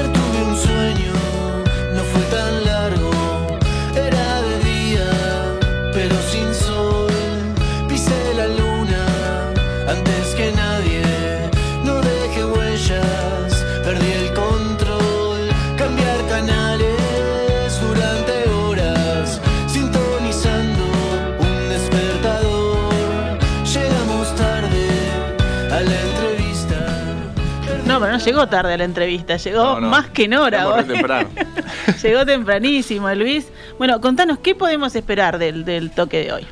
pero 28.01 28.13
no 28.13 28.19
llegó 28.19 28.49
tarde 28.49 28.75
a 28.75 28.79
la 28.79 28.85
entrevista, 28.85 29.37
llegó 29.37 29.63
No, 29.63 29.81
no, 29.83 29.89
más 29.91 30.09
que 30.09 30.25
en 30.25 30.35
hora. 30.35 30.69
hoy. 30.69 30.85
temprano. 30.85 31.29
llegó 32.03 32.27
tempranísimo, 32.27 33.09
Luis. 33.15 33.49
Bueno, 33.79 34.01
contanos, 34.01 34.39
¿qué 34.39 34.55
podemos 34.55 34.95
esperar 34.97 35.39
del, 35.39 35.65
del 35.65 35.91
toque 35.93 36.25
de 36.25 36.33
hoy? 36.33 36.47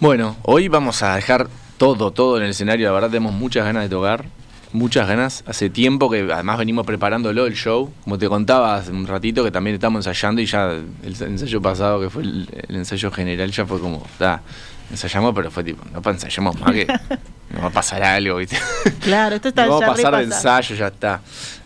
Bueno, 0.00 0.36
hoy 0.42 0.68
vamos 0.68 1.02
a 1.02 1.14
dejar 1.16 1.48
todo, 1.78 2.10
todo 2.10 2.36
en 2.36 2.44
el 2.44 2.50
escenario. 2.50 2.86
La 2.86 2.92
verdad 2.92 3.08
tenemos 3.08 3.32
muchas 3.32 3.64
ganas 3.64 3.84
de 3.84 3.88
tocar. 3.88 4.24
Muchas 4.72 5.08
ganas. 5.08 5.42
Hace 5.46 5.70
tiempo 5.70 6.10
que 6.10 6.28
además 6.30 6.58
venimos 6.58 6.84
preparándolo 6.84 7.46
el 7.46 7.54
show. 7.54 7.90
Como 8.04 8.18
te 8.18 8.28
contaba 8.28 8.74
hace 8.76 8.90
un 8.90 9.06
ratito 9.06 9.42
que 9.42 9.50
también 9.50 9.74
estamos 9.74 10.00
ensayando 10.06 10.42
y 10.42 10.46
ya 10.46 10.70
el 10.72 11.16
ensayo 11.22 11.62
pasado, 11.62 12.00
que 12.00 12.10
fue 12.10 12.24
el, 12.24 12.48
el 12.68 12.76
ensayo 12.76 13.10
general, 13.10 13.50
ya 13.52 13.64
fue 13.64 13.80
como, 13.80 14.04
da, 14.18 14.42
ensayamos, 14.90 15.34
pero 15.34 15.50
fue 15.50 15.64
tipo, 15.64 15.84
no 15.92 16.10
ensayamos 16.10 16.58
más 16.60 16.72
que 16.72 16.86
no 17.50 17.60
va 17.62 17.66
a 17.68 17.70
pasar 17.70 18.02
algo, 18.02 18.36
¿viste? 18.36 18.58
Claro, 19.00 19.36
esto 19.36 19.48
está 19.48 19.66
no 19.66 19.72
va 19.80 19.86
a 19.86 19.88
pasar 19.96 20.12
de 20.16 20.24
ensayo, 20.36 20.74
ya 20.76 20.86
está. 20.88 21.20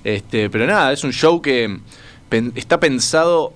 Este, 0.05 0.49
pero 0.51 0.67
nada, 0.67 0.93
es 0.93 1.05
un 1.05 1.13
show 1.13 1.41
que 1.43 1.79
pen- 2.29 2.53
está 2.55 2.81
pensado 2.81 3.53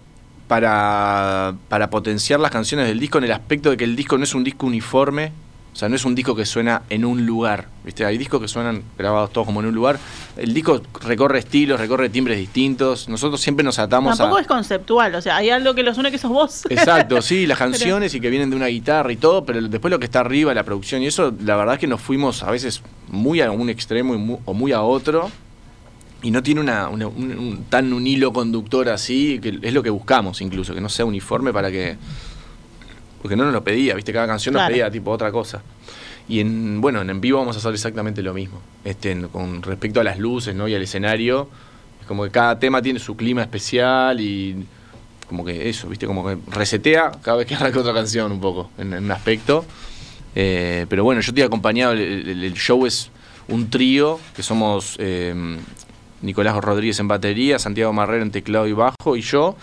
para, 0.48 1.54
para 1.68 1.90
potenciar 1.90 2.40
las 2.40 2.50
canciones 2.50 2.86
del 2.86 3.00
disco 3.00 3.18
en 3.18 3.24
el 3.24 3.32
aspecto 3.32 3.70
de 3.70 3.76
que 3.76 3.84
el 3.84 3.96
disco 3.96 4.18
no 4.18 4.24
es 4.24 4.34
un 4.34 4.44
disco 4.44 4.66
uniforme, 4.66 5.32
o 5.74 5.76
sea, 5.76 5.88
no 5.88 5.96
es 5.96 6.04
un 6.04 6.14
disco 6.14 6.36
que 6.36 6.46
suena 6.46 6.82
en 6.88 7.04
un 7.04 7.26
lugar, 7.26 7.66
¿viste? 7.84 8.04
Hay 8.06 8.16
discos 8.16 8.40
que 8.40 8.46
suenan 8.46 8.84
grabados 8.96 9.32
todos 9.32 9.44
como 9.44 9.58
en 9.58 9.66
un 9.66 9.74
lugar. 9.74 9.98
El 10.36 10.54
disco 10.54 10.80
recorre 11.02 11.40
estilos, 11.40 11.80
recorre 11.80 12.08
timbres 12.10 12.38
distintos. 12.38 13.08
Nosotros 13.08 13.40
siempre 13.40 13.64
nos 13.64 13.80
atamos 13.80 14.16
Tampoco 14.16 14.38
a... 14.38 14.42
es 14.42 14.46
conceptual, 14.46 15.12
o 15.16 15.20
sea, 15.20 15.36
hay 15.36 15.50
algo 15.50 15.74
que 15.74 15.82
los 15.82 15.98
une 15.98 16.12
que 16.12 16.18
sos 16.18 16.30
vos. 16.30 16.62
Exacto, 16.70 17.20
sí, 17.20 17.44
las 17.48 17.58
canciones 17.58 18.14
y 18.14 18.20
que 18.20 18.30
vienen 18.30 18.50
de 18.50 18.56
una 18.56 18.66
guitarra 18.68 19.12
y 19.12 19.16
todo, 19.16 19.44
pero 19.44 19.60
después 19.62 19.90
lo 19.90 19.98
que 19.98 20.04
está 20.04 20.20
arriba, 20.20 20.54
la 20.54 20.62
producción 20.62 21.02
y 21.02 21.08
eso, 21.08 21.34
la 21.44 21.56
verdad 21.56 21.74
es 21.74 21.80
que 21.80 21.88
nos 21.88 22.00
fuimos 22.00 22.44
a 22.44 22.52
veces 22.52 22.80
muy 23.08 23.40
a 23.40 23.50
un 23.50 23.68
extremo 23.68 24.14
y 24.14 24.38
o 24.44 24.54
muy 24.54 24.70
a 24.70 24.80
otro 24.82 25.28
y 26.22 26.30
no 26.30 26.40
tiene 26.42 26.60
una, 26.60 26.88
una- 26.88 27.08
un, 27.08 27.32
un- 27.36 27.64
tan 27.68 27.92
un 27.92 28.06
hilo 28.06 28.32
conductor 28.32 28.88
así, 28.90 29.40
que 29.42 29.58
es 29.60 29.74
lo 29.74 29.82
que 29.82 29.90
buscamos 29.90 30.40
incluso, 30.40 30.72
que 30.72 30.80
no 30.80 30.88
sea 30.88 31.04
uniforme 31.04 31.52
para 31.52 31.70
que... 31.72 31.96
Porque 33.24 33.36
no 33.36 33.44
nos 33.44 33.54
lo 33.54 33.64
pedía, 33.64 33.94
viste, 33.94 34.12
cada 34.12 34.26
canción 34.26 34.52
nos 34.52 34.64
pedía 34.74 34.90
tipo 34.90 35.10
otra 35.10 35.32
cosa. 35.32 35.62
Y 36.28 36.40
en, 36.40 36.82
bueno, 36.82 37.00
en, 37.00 37.08
en 37.08 37.22
vivo 37.22 37.38
vamos 37.38 37.56
a 37.56 37.58
hacer 37.58 37.72
exactamente 37.72 38.20
lo 38.20 38.34
mismo. 38.34 38.60
Este, 38.84 39.18
con 39.32 39.62
respecto 39.62 40.00
a 40.00 40.04
las 40.04 40.18
luces 40.18 40.54
¿no? 40.54 40.68
y 40.68 40.74
al 40.74 40.82
escenario, 40.82 41.48
es 42.02 42.06
como 42.06 42.24
que 42.24 42.30
cada 42.30 42.58
tema 42.58 42.82
tiene 42.82 42.98
su 42.98 43.16
clima 43.16 43.40
especial 43.40 44.20
y 44.20 44.66
como 45.26 45.42
que 45.42 45.70
eso, 45.70 45.88
viste, 45.88 46.06
como 46.06 46.22
que 46.26 46.36
resetea 46.50 47.12
cada 47.22 47.38
vez 47.38 47.46
que 47.46 47.54
arranca 47.54 47.80
otra 47.80 47.94
canción 47.94 48.30
un 48.30 48.40
poco, 48.42 48.70
en, 48.76 48.92
en 48.92 49.04
un 49.04 49.10
aspecto. 49.10 49.64
Eh, 50.34 50.84
pero 50.90 51.02
bueno, 51.02 51.22
yo 51.22 51.30
estoy 51.30 51.44
acompañado, 51.44 51.92
el, 51.94 52.00
el- 52.00 52.44
el 52.44 52.52
show 52.54 52.84
es 52.84 53.10
un 53.48 53.70
trío, 53.70 54.20
que 54.36 54.42
somos 54.42 54.96
eh, 54.98 55.34
Nicolás 56.20 56.54
Rodríguez 56.56 56.98
en 57.00 57.08
batería, 57.08 57.58
Santiago 57.58 57.90
Marrero 57.94 58.22
en 58.22 58.30
teclado 58.32 58.66
y 58.66 58.72
bajo 58.74 59.16
y 59.16 59.22
yo. 59.22 59.56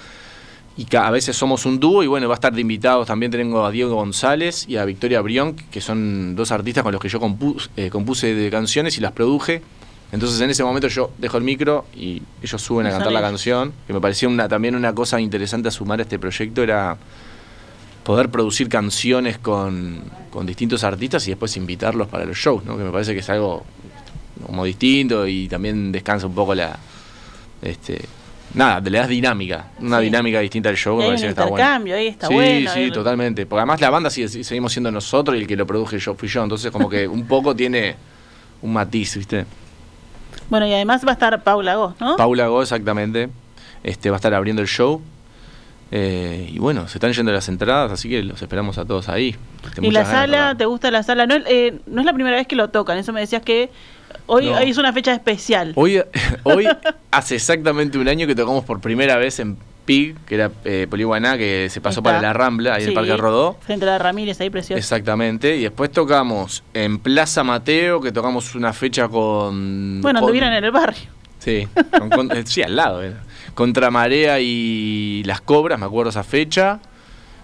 Y 0.81 0.95
a 0.95 1.11
veces 1.11 1.37
somos 1.37 1.67
un 1.67 1.79
dúo 1.79 2.01
y 2.01 2.07
bueno, 2.07 2.27
va 2.27 2.33
a 2.33 2.41
estar 2.41 2.51
de 2.51 2.59
invitados. 2.59 3.05
También 3.05 3.31
tengo 3.31 3.63
a 3.63 3.69
Diego 3.69 3.93
González 3.93 4.65
y 4.67 4.77
a 4.77 4.85
Victoria 4.85 5.21
Brión, 5.21 5.53
que 5.55 5.79
son 5.79 6.35
dos 6.35 6.51
artistas 6.51 6.81
con 6.83 6.91
los 6.91 6.99
que 6.99 7.07
yo 7.07 7.19
eh, 7.77 7.89
compuse 7.91 8.33
de 8.33 8.49
canciones 8.49 8.97
y 8.97 9.01
las 9.01 9.11
produje. 9.11 9.61
Entonces 10.11 10.41
en 10.41 10.49
ese 10.49 10.63
momento 10.63 10.87
yo 10.87 11.11
dejo 11.19 11.37
el 11.37 11.43
micro 11.43 11.85
y 11.95 12.23
ellos 12.41 12.59
suben 12.63 12.87
a 12.87 12.89
cantar 12.89 13.11
la 13.11 13.21
canción. 13.21 13.73
Que 13.85 13.93
me 13.93 14.01
pareció 14.01 14.27
una, 14.27 14.49
también 14.49 14.75
una 14.75 14.91
cosa 14.95 15.21
interesante 15.21 15.67
a 15.67 15.71
sumar 15.71 15.99
a 15.99 16.01
este 16.01 16.17
proyecto 16.17 16.63
era 16.63 16.97
poder 18.03 18.29
producir 18.29 18.67
canciones 18.67 19.37
con, 19.37 20.01
con 20.31 20.47
distintos 20.47 20.83
artistas 20.83 21.27
y 21.27 21.29
después 21.29 21.55
invitarlos 21.57 22.07
para 22.07 22.25
los 22.25 22.37
shows, 22.37 22.65
¿no? 22.65 22.75
que 22.75 22.83
me 22.83 22.91
parece 22.91 23.13
que 23.13 23.19
es 23.19 23.29
algo 23.29 23.63
como 24.47 24.65
distinto 24.65 25.27
y 25.27 25.47
también 25.47 25.91
descansa 25.91 26.25
un 26.25 26.33
poco 26.33 26.55
la... 26.55 26.79
Este, 27.61 28.01
nada, 28.53 28.79
le 28.81 28.97
das 28.97 29.07
dinámica, 29.07 29.65
una 29.79 29.99
Sí. 29.99 30.05
dinámica 30.05 30.39
distinta 30.39 30.69
al 30.69 30.75
show. 30.77 30.95
Y 30.95 31.03
me 31.07 31.15
hay 31.15 31.23
un 31.23 31.29
intercambio, 31.29 31.95
ahí 31.95 32.07
está 32.07 32.27
sí, 32.27 32.33
bueno. 32.33 32.71
Sí, 32.71 32.79
ahí- 32.79 32.91
totalmente. 32.91 33.45
Porque 33.45 33.59
además 33.61 33.81
la 33.81 33.89
banda 33.89 34.09
sigue, 34.09 34.27
seguimos 34.27 34.71
siendo 34.71 34.91
nosotros 34.91 35.37
y 35.37 35.41
el 35.41 35.47
que 35.47 35.55
lo 35.55 35.65
produje 35.67 35.99
yo 35.99 36.15
fui 36.15 36.27
yo. 36.27 36.43
Entonces 36.43 36.71
como 36.71 36.89
que 36.89 37.07
un 37.07 37.25
poco 37.27 37.55
tiene 37.55 37.95
un 38.61 38.73
matiz, 38.73 39.17
¿viste? 39.17 39.45
Bueno, 40.49 40.67
y 40.67 40.73
además 40.73 41.05
va 41.05 41.11
a 41.11 41.13
estar 41.13 41.43
Paula 41.43 41.75
Goss, 41.75 41.93
¿no? 41.99 42.15
Paula 42.17 42.47
Go, 42.47 42.61
exactamente. 42.61 43.29
Este, 43.83 44.09
va 44.09 44.15
a 44.15 44.19
estar 44.19 44.33
abriendo 44.33 44.61
el 44.61 44.67
show. 44.67 45.01
Eh, 45.93 46.49
y 46.53 46.57
bueno, 46.59 46.87
se 46.87 46.97
están 46.97 47.11
yendo 47.11 47.31
las 47.33 47.49
entradas, 47.49 47.91
así 47.91 48.09
que 48.09 48.23
los 48.23 48.41
esperamos 48.41 48.77
a 48.77 48.85
todos 48.85 49.09
ahí. 49.09 49.35
Este, 49.65 49.85
y 49.85 49.91
la 49.91 50.05
sala. 50.05 50.55
¿te 50.57 50.65
gusta 50.65 50.89
la 50.89 51.03
sala? 51.03 51.25
No, 51.25 51.35
eh, 51.35 51.79
no 51.85 51.99
es 51.99 52.05
la 52.05 52.13
primera 52.13 52.37
vez 52.37 52.47
que 52.47 52.55
lo 52.55 52.69
tocan, 52.69 52.97
eso 52.97 53.11
me 53.11 53.19
decías 53.19 53.41
que 53.41 53.69
hoy, 54.27 54.45
No. 54.47 54.57
hoy 54.57 54.69
es 54.69 54.77
una 54.77 54.93
fecha 54.93 55.13
especial. 55.13 55.73
Hoy, 55.75 56.01
hoy 56.43 56.67
hace 57.11 57.35
exactamente 57.35 57.97
un 57.97 58.07
año 58.07 58.27
que 58.27 58.35
tocamos 58.35 58.63
por 58.65 58.79
primera 58.81 59.17
vez 59.17 59.39
en 59.39 59.57
PIG, 59.85 60.15
que 60.25 60.35
era 60.35 60.51
eh, 60.63 60.87
Poliguaná, 60.89 61.37
que 61.37 61.67
se 61.69 61.81
pasó 61.81 61.99
Está. 62.01 62.09
para 62.11 62.21
la 62.21 62.33
Rambla, 62.33 62.75
ahí 62.75 62.83
en 62.83 62.89
el 62.89 62.93
Parque 62.95 63.17
Rodó. 63.17 63.57
Frente 63.61 63.85
a 63.85 63.89
la 63.89 63.97
Ramírez, 63.97 64.39
ahí 64.41 64.49
precioso. 64.49 64.77
Exactamente, 64.77 65.57
y 65.57 65.63
después 65.63 65.91
tocamos 65.91 66.63
en 66.73 66.99
Plaza 66.99 67.43
Mateo, 67.43 67.99
que 67.99 68.11
tocamos 68.11 68.53
una 68.55 68.73
fecha 68.73 69.07
con... 69.07 69.99
Bueno, 70.01 70.19
con- 70.19 70.27
anduvieron 70.27 70.53
en 70.53 70.63
el 70.63 70.71
barrio. 70.71 71.09
Sí, 71.39 71.67
con- 71.97 72.09
con- 72.11 72.31
eh, 72.31 72.43
sí, 72.45 72.61
al 72.61 72.75
lado. 72.75 73.01
era. 73.01 73.23
Contra 73.55 73.89
Marea 73.91 74.39
y 74.39 75.23
Las 75.25 75.41
Cobras, 75.41 75.79
me 75.79 75.85
acuerdo 75.87 76.11
esa 76.11 76.23
fecha. 76.23 76.79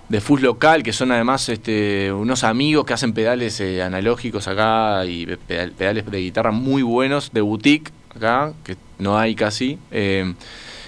De 0.10 0.22
Fus 0.22 0.42
Local, 0.42 0.84
que 0.84 0.94
son 0.94 1.12
además 1.12 1.50
este, 1.50 2.14
unos 2.14 2.44
amigos 2.46 2.86
que 2.86 2.94
hacen 2.94 3.12
pedales 3.14 3.60
eh, 3.60 3.84
analógicos 3.84 4.48
acá 4.48 5.06
y 5.06 5.26
pedal- 5.26 5.72
pedales 5.74 6.10
de 6.10 6.20
guitarra 6.20 6.52
muy 6.52 6.82
buenos, 6.82 7.32
de 7.34 7.42
boutique 7.42 7.92
acá, 8.16 8.54
que 8.64 8.78
no 9.00 9.18
hay 9.18 9.36
casi. 9.36 9.78
Eh, 9.92 10.34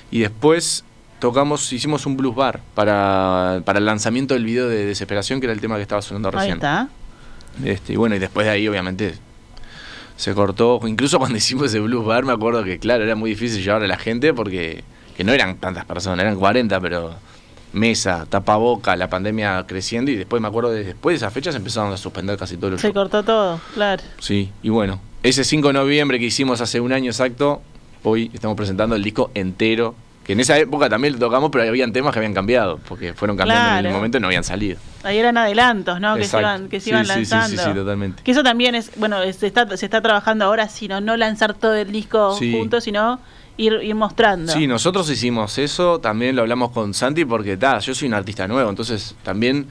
y 0.09 0.19
después 0.19 0.85
tocamos, 1.19 1.73
hicimos 1.73 2.05
un 2.05 2.15
blues 2.15 2.33
bar 2.33 2.61
para, 2.75 3.61
para 3.65 3.79
el 3.79 3.85
lanzamiento 3.85 4.35
del 4.35 4.45
video 4.45 4.69
de 4.69 4.85
Desesperación, 4.85 5.41
que 5.41 5.47
era 5.47 5.53
el 5.53 5.59
tema 5.59 5.75
que 5.75 5.81
estaba 5.81 6.01
sonando 6.01 6.29
Ahí 6.29 6.35
recién. 6.35 6.53
está. 6.55 6.87
Este, 7.65 7.93
y 7.93 7.95
bueno, 7.97 8.15
y 8.15 8.19
después 8.19 8.45
de 8.45 8.53
ahí, 8.53 8.67
obviamente, 8.69 9.15
se 10.15 10.33
cortó. 10.33 10.79
Incluso 10.87 11.19
cuando 11.19 11.37
hicimos 11.39 11.65
ese 11.65 11.81
blues 11.81 12.05
bar, 12.05 12.23
me 12.23 12.31
acuerdo 12.31 12.63
que, 12.63 12.79
claro, 12.79 13.03
era 13.03 13.15
muy 13.15 13.31
difícil 13.31 13.61
llevar 13.61 13.83
a 13.83 13.87
la 13.87 13.97
gente 13.97 14.33
porque 14.33 14.83
que 15.17 15.25
no 15.25 15.33
eran 15.33 15.57
tantas 15.57 15.83
personas, 15.83 16.23
eran 16.23 16.37
40, 16.37 16.79
pero 16.79 17.13
mesa, 17.73 18.25
tapaboca, 18.29 18.95
la 18.95 19.09
pandemia 19.09 19.65
creciendo. 19.67 20.11
Y 20.11 20.15
después 20.15 20.41
me 20.41 20.47
acuerdo 20.47 20.71
de 20.71 20.83
después 20.83 21.13
de 21.13 21.17
esas 21.17 21.33
fechas 21.33 21.55
empezaron 21.55 21.91
a 21.93 21.97
suspender 21.97 22.37
casi 22.37 22.57
todos 22.57 22.71
los 22.71 22.81
Se 22.81 22.87
shows. 22.87 22.95
cortó 22.95 23.23
todo, 23.23 23.59
claro. 23.73 24.01
Sí, 24.19 24.51
y 24.63 24.69
bueno, 24.69 24.99
ese 25.23 25.43
5 25.43 25.67
de 25.67 25.73
noviembre 25.73 26.19
que 26.19 26.25
hicimos 26.25 26.61
hace 26.61 26.79
un 26.79 26.93
año 26.93 27.11
exacto, 27.11 27.61
hoy 28.03 28.31
estamos 28.33 28.55
presentando 28.57 28.95
el 28.95 29.03
disco 29.03 29.31
entero. 29.33 29.95
Que 30.23 30.33
en 30.33 30.41
esa 30.41 30.59
época 30.59 30.89
también 30.89 31.13
lo 31.13 31.19
tocamos, 31.19 31.49
pero 31.49 31.67
habían 31.67 31.91
temas 31.91 32.13
que 32.13 32.19
habían 32.19 32.35
cambiado, 32.35 32.77
porque 32.87 33.15
fueron 33.15 33.35
cambiando 33.35 33.79
en 33.79 33.85
el 33.87 33.91
momento 33.91 34.19
y 34.19 34.21
no 34.21 34.27
habían 34.27 34.43
salido. 34.43 34.77
Ahí 35.01 35.17
eran 35.17 35.35
adelantos, 35.39 35.99
¿no? 35.99 36.15
Que 36.17 36.25
se 36.25 36.37
iban, 36.39 36.69
que 36.69 36.79
se 36.79 36.83
Sí, 36.83 36.89
iban 36.91 37.03
sí, 37.05 37.09
lanzando. 37.13 37.63
sí, 37.63 37.73
totalmente. 37.73 38.21
Que 38.21 38.29
eso 38.29 38.43
también 38.43 38.75
es, 38.75 38.91
bueno, 38.97 39.17
se 39.33 39.47
está, 39.47 39.75
se 39.75 39.83
está 39.87 40.01
trabajando 40.01 40.45
ahora, 40.45 40.69
sino 40.69 41.01
no 41.01 41.17
lanzar 41.17 41.55
todo 41.55 41.73
el 41.73 41.91
disco 41.91 42.35
Sí. 42.37 42.51
juntos, 42.51 42.83
sino 42.83 43.19
ir, 43.59 43.79
ir 43.83 43.95
mostrando. 43.95 44.51
Sí, 44.51 44.65
nosotros 44.65 45.09
hicimos 45.09 45.57
eso, 45.57 45.99
también 45.99 46.35
lo 46.35 46.41
hablamos 46.41 46.71
con 46.71 46.93
Santi 46.93 47.25
porque 47.25 47.57
ta, 47.57 47.79
yo 47.79 47.93
soy 47.93 48.07
un 48.07 48.13
artista 48.15 48.47
nuevo, 48.47 48.69
entonces 48.69 49.15
también 49.21 49.67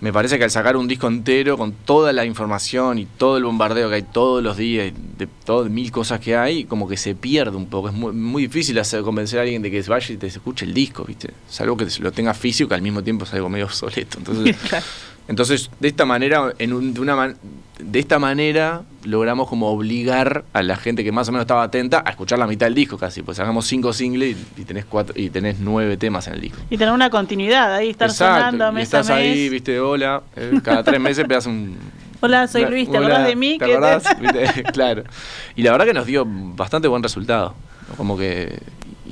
me 0.00 0.12
parece 0.12 0.36
que 0.36 0.44
al 0.44 0.50
sacar 0.50 0.76
un 0.76 0.88
disco 0.88 1.06
entero 1.06 1.56
con 1.56 1.72
toda 1.72 2.12
la 2.12 2.24
información 2.24 2.98
y 2.98 3.06
todo 3.06 3.36
el 3.36 3.44
bombardeo 3.44 3.88
que 3.88 3.96
hay 3.96 4.02
todos 4.02 4.42
los 4.42 4.56
días, 4.56 4.92
de 5.16 5.28
todas 5.44 5.70
mil 5.70 5.92
cosas 5.92 6.18
que 6.18 6.36
hay, 6.36 6.64
como 6.64 6.88
que 6.88 6.96
se 6.96 7.14
pierde 7.14 7.56
un 7.56 7.66
poco. 7.66 7.88
Es 7.88 7.94
muy, 7.94 8.12
muy 8.12 8.42
difícil 8.42 8.76
hacer, 8.80 9.02
convencer 9.02 9.38
a 9.38 9.42
alguien 9.42 9.62
de 9.62 9.70
que 9.70 9.80
vaya 9.82 10.12
y 10.12 10.16
te 10.16 10.26
escuche 10.26 10.64
el 10.64 10.74
disco, 10.74 11.04
¿viste? 11.04 11.30
Es 11.48 11.60
algo 11.60 11.76
que 11.76 11.86
lo 12.00 12.10
tenga 12.10 12.34
físico, 12.34 12.68
que 12.68 12.74
al 12.74 12.82
mismo 12.82 13.00
tiempo 13.04 13.24
es 13.24 13.34
algo 13.34 13.48
medio 13.48 13.66
obsoleto. 13.66 14.18
Entonces. 14.18 14.56
entonces 15.28 15.70
de 15.80 15.88
esta 15.88 16.04
manera, 16.04 16.52
en 16.58 16.72
un- 16.72 16.94
de, 16.94 17.00
una 17.00 17.16
man- 17.16 17.36
de 17.78 17.98
esta 17.98 18.18
manera 18.18 18.82
logramos 19.04 19.48
como 19.48 19.68
obligar 19.68 20.44
a 20.52 20.62
la 20.62 20.76
gente 20.76 21.02
que 21.04 21.10
más 21.12 21.28
o 21.28 21.32
menos 21.32 21.42
estaba 21.42 21.62
atenta 21.64 22.02
a 22.06 22.10
escuchar 22.10 22.38
la 22.38 22.46
mitad 22.46 22.66
del 22.66 22.74
disco 22.74 22.96
casi, 22.98 23.22
pues 23.22 23.36
sacamos 23.36 23.66
cinco 23.66 23.92
singles 23.92 24.36
y, 24.56 24.60
y 24.60 24.64
tenés 24.64 24.84
cuatro 24.84 25.14
y 25.18 25.30
tenés 25.30 25.58
nueve 25.58 25.96
temas 25.96 26.26
en 26.28 26.34
el 26.34 26.40
disco. 26.40 26.58
Y 26.70 26.76
tener 26.78 26.92
una 26.94 27.10
continuidad 27.10 27.74
ahí, 27.74 27.90
estar 27.90 28.10
sonando 28.10 28.68
y 28.70 28.72
mes 28.72 28.82
estás 28.84 29.10
a 29.10 29.14
mes. 29.16 29.22
ahí, 29.24 29.48
viste, 29.48 29.80
hola, 29.80 30.22
eh, 30.36 30.60
cada 30.62 30.82
tres 30.84 31.00
meses 31.00 31.24
pegas 31.26 31.46
un 31.46 31.76
Hola, 32.24 32.46
soy 32.46 32.66
Luis, 32.66 32.88
¿te 32.88 32.98
hola, 32.98 33.08
acordás 33.08 33.26
de 33.26 33.34
mí? 33.36 33.58
¿Te 33.58 33.64
acordás? 33.64 34.04
Claro. 34.72 35.02
Y 35.56 35.62
la 35.64 35.72
verdad 35.72 35.86
que 35.86 35.94
nos 35.94 36.06
dio 36.06 36.24
bastante 36.24 36.86
buen 36.86 37.02
resultado. 37.02 37.54
Como 37.96 38.16
que. 38.16 38.60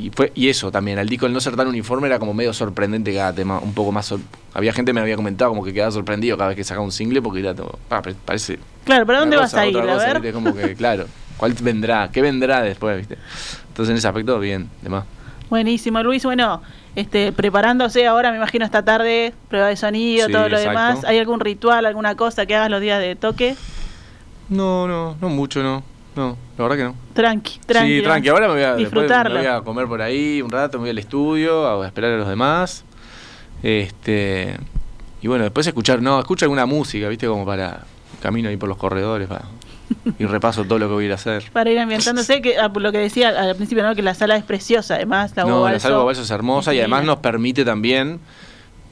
Y, 0.00 0.10
fue, 0.10 0.32
y 0.34 0.48
eso 0.48 0.70
también, 0.72 0.98
al 0.98 1.08
disco 1.08 1.26
el 1.26 1.32
no 1.32 1.40
ser 1.40 1.56
tan 1.56 1.66
uniforme 1.68 2.06
era 2.06 2.18
como 2.18 2.32
medio 2.32 2.52
sorprendente 2.54 3.14
cada 3.14 3.34
tema, 3.34 3.58
un 3.58 3.74
poco 3.74 3.92
más... 3.92 4.06
sor- 4.06 4.20
Había 4.54 4.72
gente 4.72 4.90
que 4.90 4.94
me 4.94 5.00
había 5.02 5.16
comentado 5.16 5.50
como 5.50 5.62
que 5.62 5.74
quedaba 5.74 5.90
sorprendido 5.92 6.36
cada 6.38 6.48
vez 6.48 6.56
que 6.56 6.64
sacaba 6.64 6.84
un 6.84 6.92
single 6.92 7.20
porque 7.20 7.40
era 7.40 7.54
todo... 7.54 7.78
"Pa, 7.88 8.00
pa- 8.00 8.12
parece... 8.24 8.58
Claro, 8.84 9.04
¿pero 9.04 9.20
dónde 9.20 9.36
vas 9.36 9.50
cosa, 9.50 9.60
a 9.62 9.66
ir? 9.66 9.76
A 9.76 9.82
cosa", 9.82 9.96
ver. 10.06 10.14
¿viste? 10.20 10.32
Como 10.32 10.54
que, 10.54 10.74
claro, 10.76 11.04
¿cuál 11.36 11.52
vendrá? 11.60 12.08
¿Qué 12.10 12.22
vendrá 12.22 12.62
después, 12.62 12.96
viste? 12.96 13.18
Entonces 13.68 13.90
en 13.90 13.96
ese 13.98 14.08
aspecto, 14.08 14.38
bien, 14.40 14.70
demás. 14.82 15.04
Buenísimo, 15.50 16.02
Luis. 16.02 16.24
Bueno, 16.24 16.62
este, 16.96 17.32
preparándose 17.32 18.06
ahora, 18.06 18.30
me 18.30 18.36
imagino 18.38 18.64
esta 18.64 18.84
tarde, 18.84 19.34
prueba 19.48 19.66
de 19.66 19.76
sonido, 19.76 20.26
Sí, 20.28 20.32
todo 20.32 20.48
lo 20.48 20.56
exacto. 20.56 20.70
demás. 20.70 21.04
¿Hay 21.04 21.18
algún 21.18 21.40
ritual, 21.40 21.84
alguna 21.84 22.14
cosa 22.16 22.46
que 22.46 22.54
hagas 22.54 22.70
los 22.70 22.80
días 22.80 23.00
de 23.00 23.16
toque? 23.16 23.56
No, 24.48 24.86
no, 24.88 25.16
no 25.20 25.28
mucho, 25.28 25.62
no. 25.62 25.82
No, 26.16 26.36
la 26.58 26.64
verdad 26.64 26.76
que 26.76 26.84
no. 26.84 26.94
Tranqui, 27.14 27.60
tranqui. 27.66 27.98
Sí, 27.98 28.02
tranqui. 28.02 28.28
Ahora 28.28 28.48
me 28.48 28.54
voy, 28.54 28.62
a, 28.62 28.74
Disfrutarlo. 28.76 29.34
me 29.34 29.40
voy 29.40 29.48
a 29.48 29.60
comer 29.60 29.86
por 29.86 30.02
ahí 30.02 30.42
un 30.42 30.50
rato, 30.50 30.78
me 30.78 30.82
voy 30.82 30.90
al 30.90 30.98
estudio, 30.98 31.82
a 31.82 31.86
esperar 31.86 32.12
a 32.12 32.16
los 32.16 32.28
demás. 32.28 32.84
Este 33.62 34.56
y 35.22 35.28
bueno, 35.28 35.44
después 35.44 35.66
escuchar, 35.66 36.00
no, 36.00 36.18
escucho 36.18 36.46
alguna 36.46 36.66
música, 36.66 37.08
¿viste? 37.08 37.26
Como 37.26 37.44
para 37.44 37.80
camino 38.22 38.48
ahí 38.48 38.56
por 38.56 38.68
los 38.68 38.78
corredores 38.78 39.28
para, 39.28 39.44
y 40.18 40.24
repaso 40.24 40.64
todo 40.64 40.78
lo 40.78 40.88
que 40.88 40.94
voy 40.94 41.04
a 41.04 41.06
ir 41.06 41.12
a 41.12 41.16
hacer. 41.16 41.44
Para 41.52 41.70
ir 41.70 41.78
ambientándose, 41.78 42.40
que 42.40 42.58
ah, 42.58 42.70
lo 42.74 42.92
que 42.92 42.98
decía 42.98 43.28
al 43.28 43.54
principio, 43.56 43.82
¿no? 43.82 43.94
Que 43.94 44.02
la 44.02 44.14
sala 44.14 44.36
es 44.36 44.44
preciosa, 44.44 44.94
además, 44.94 45.32
la 45.36 45.44
no, 45.44 45.68
la 45.68 45.72
Balso 45.72 46.22
es 46.22 46.30
hermosa 46.30 46.72
y 46.72 46.78
además 46.78 47.04
nos 47.04 47.18
permite 47.18 47.64
también, 47.64 48.20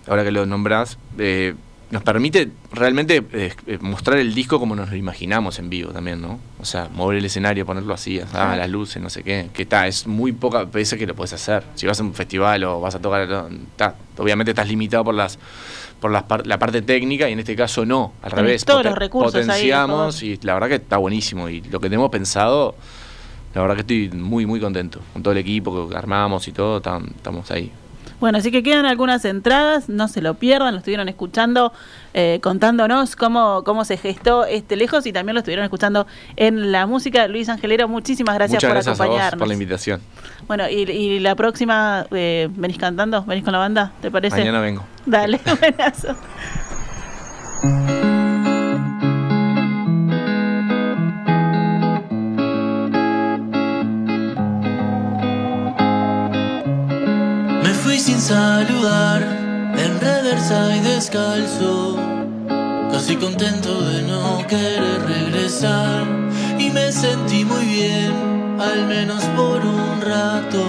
ahora 0.06 0.22
que 0.22 0.30
lo 0.30 0.44
nombrás, 0.44 0.98
eh, 1.18 1.54
nos 1.90 2.02
permite 2.02 2.50
realmente 2.72 3.24
eh, 3.32 3.52
eh, 3.66 3.78
mostrar 3.80 4.18
el 4.18 4.34
disco 4.34 4.58
como 4.58 4.76
nos 4.76 4.90
lo 4.90 4.96
imaginamos 4.96 5.58
en 5.58 5.70
vivo 5.70 5.90
también, 5.90 6.20
¿no? 6.20 6.38
O 6.60 6.64
sea, 6.64 6.88
mover 6.94 7.16
el 7.18 7.24
escenario, 7.24 7.64
ponerlo 7.64 7.94
así, 7.94 8.20
ah, 8.34 8.54
las 8.56 8.68
luces, 8.68 9.02
no 9.02 9.08
sé 9.08 9.22
qué. 9.22 9.48
Que 9.54 9.62
está, 9.62 9.86
es 9.86 10.06
muy 10.06 10.32
poca 10.32 10.64
veces 10.64 10.98
que 10.98 11.06
lo 11.06 11.14
puedes 11.14 11.32
hacer. 11.32 11.64
Si 11.76 11.86
vas 11.86 11.98
a 11.98 12.02
un 12.02 12.12
festival 12.12 12.62
o 12.64 12.80
vas 12.80 12.94
a 12.94 12.98
tocar, 13.00 13.46
ta, 13.76 13.94
obviamente 14.18 14.50
estás 14.50 14.68
limitado 14.68 15.04
por 15.04 15.14
las 15.14 15.38
por 16.00 16.12
las 16.12 16.22
par- 16.24 16.46
la 16.46 16.58
parte 16.60 16.80
técnica 16.82 17.28
y 17.28 17.32
en 17.32 17.40
este 17.40 17.56
caso 17.56 17.84
no, 17.84 18.12
al 18.22 18.30
Tenés 18.30 18.44
revés. 18.44 18.64
todos 18.64 18.84
los 18.84 18.94
recursos 18.94 19.34
ahí, 19.34 19.40
potenciamos 19.42 20.14
por 20.16 20.24
y 20.24 20.38
la 20.42 20.54
verdad 20.54 20.68
que 20.68 20.74
está 20.76 20.96
buenísimo 20.98 21.48
y 21.48 21.60
lo 21.62 21.80
que 21.80 21.88
tenemos 21.88 22.08
pensado, 22.10 22.76
la 23.54 23.62
verdad 23.62 23.74
que 23.74 23.80
estoy 23.80 24.10
muy 24.16 24.46
muy 24.46 24.60
contento 24.60 25.00
con 25.12 25.22
todo 25.24 25.32
el 25.32 25.38
equipo 25.38 25.88
que 25.88 25.96
armamos 25.96 26.46
y 26.46 26.52
todo, 26.52 26.80
tam- 26.80 27.08
estamos 27.16 27.50
ahí. 27.50 27.72
Bueno, 28.20 28.38
así 28.38 28.50
que 28.50 28.62
quedan 28.62 28.84
algunas 28.84 29.24
entradas, 29.24 29.88
no 29.88 30.08
se 30.08 30.20
lo 30.20 30.34
pierdan, 30.34 30.74
lo 30.74 30.78
estuvieron 30.78 31.08
escuchando, 31.08 31.72
eh, 32.14 32.40
contándonos 32.42 33.14
cómo, 33.14 33.62
cómo 33.64 33.84
se 33.84 33.96
gestó 33.96 34.44
este 34.44 34.74
lejos 34.74 35.06
y 35.06 35.12
también 35.12 35.34
lo 35.34 35.40
estuvieron 35.40 35.64
escuchando 35.64 36.06
en 36.36 36.72
la 36.72 36.86
música. 36.86 37.28
Luis 37.28 37.48
Angelero, 37.48 37.86
muchísimas 37.86 38.34
gracias 38.34 38.56
Muchas 38.56 38.68
por 38.68 38.74
gracias 38.74 38.88
a 38.88 38.92
vos 38.92 39.00
acompañarnos. 39.06 39.38
por 39.38 39.48
la 39.48 39.54
invitación. 39.54 40.00
Bueno, 40.48 40.68
y, 40.68 40.82
y 40.90 41.20
la 41.20 41.36
próxima, 41.36 42.06
eh, 42.10 42.48
¿venís 42.50 42.78
cantando? 42.78 43.24
¿Venís 43.24 43.44
con 43.44 43.52
la 43.52 43.58
banda? 43.58 43.92
¿Te 44.00 44.10
parece? 44.10 44.38
Mañana 44.38 44.60
vengo. 44.60 44.84
Dale, 45.06 45.40
buenazo. 45.60 46.16
Sin 58.08 58.20
saludar, 58.22 59.20
en 59.76 60.00
reversa 60.00 60.74
y 60.74 60.80
descalzo, 60.80 61.98
casi 62.90 63.16
contento 63.16 63.82
de 63.82 64.00
no 64.00 64.46
querer 64.46 65.02
regresar. 65.06 66.06
Y 66.58 66.70
me 66.70 66.90
sentí 66.90 67.44
muy 67.44 67.66
bien, 67.66 68.14
al 68.58 68.86
menos 68.86 69.22
por 69.36 69.60
un 69.62 70.00
rato. 70.00 70.64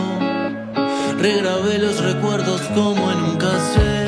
Regrabé 1.18 1.78
los 1.78 2.04
recuerdos 2.04 2.60
como 2.76 3.10
en 3.10 3.20
un 3.24 3.38
cassette. 3.38 3.99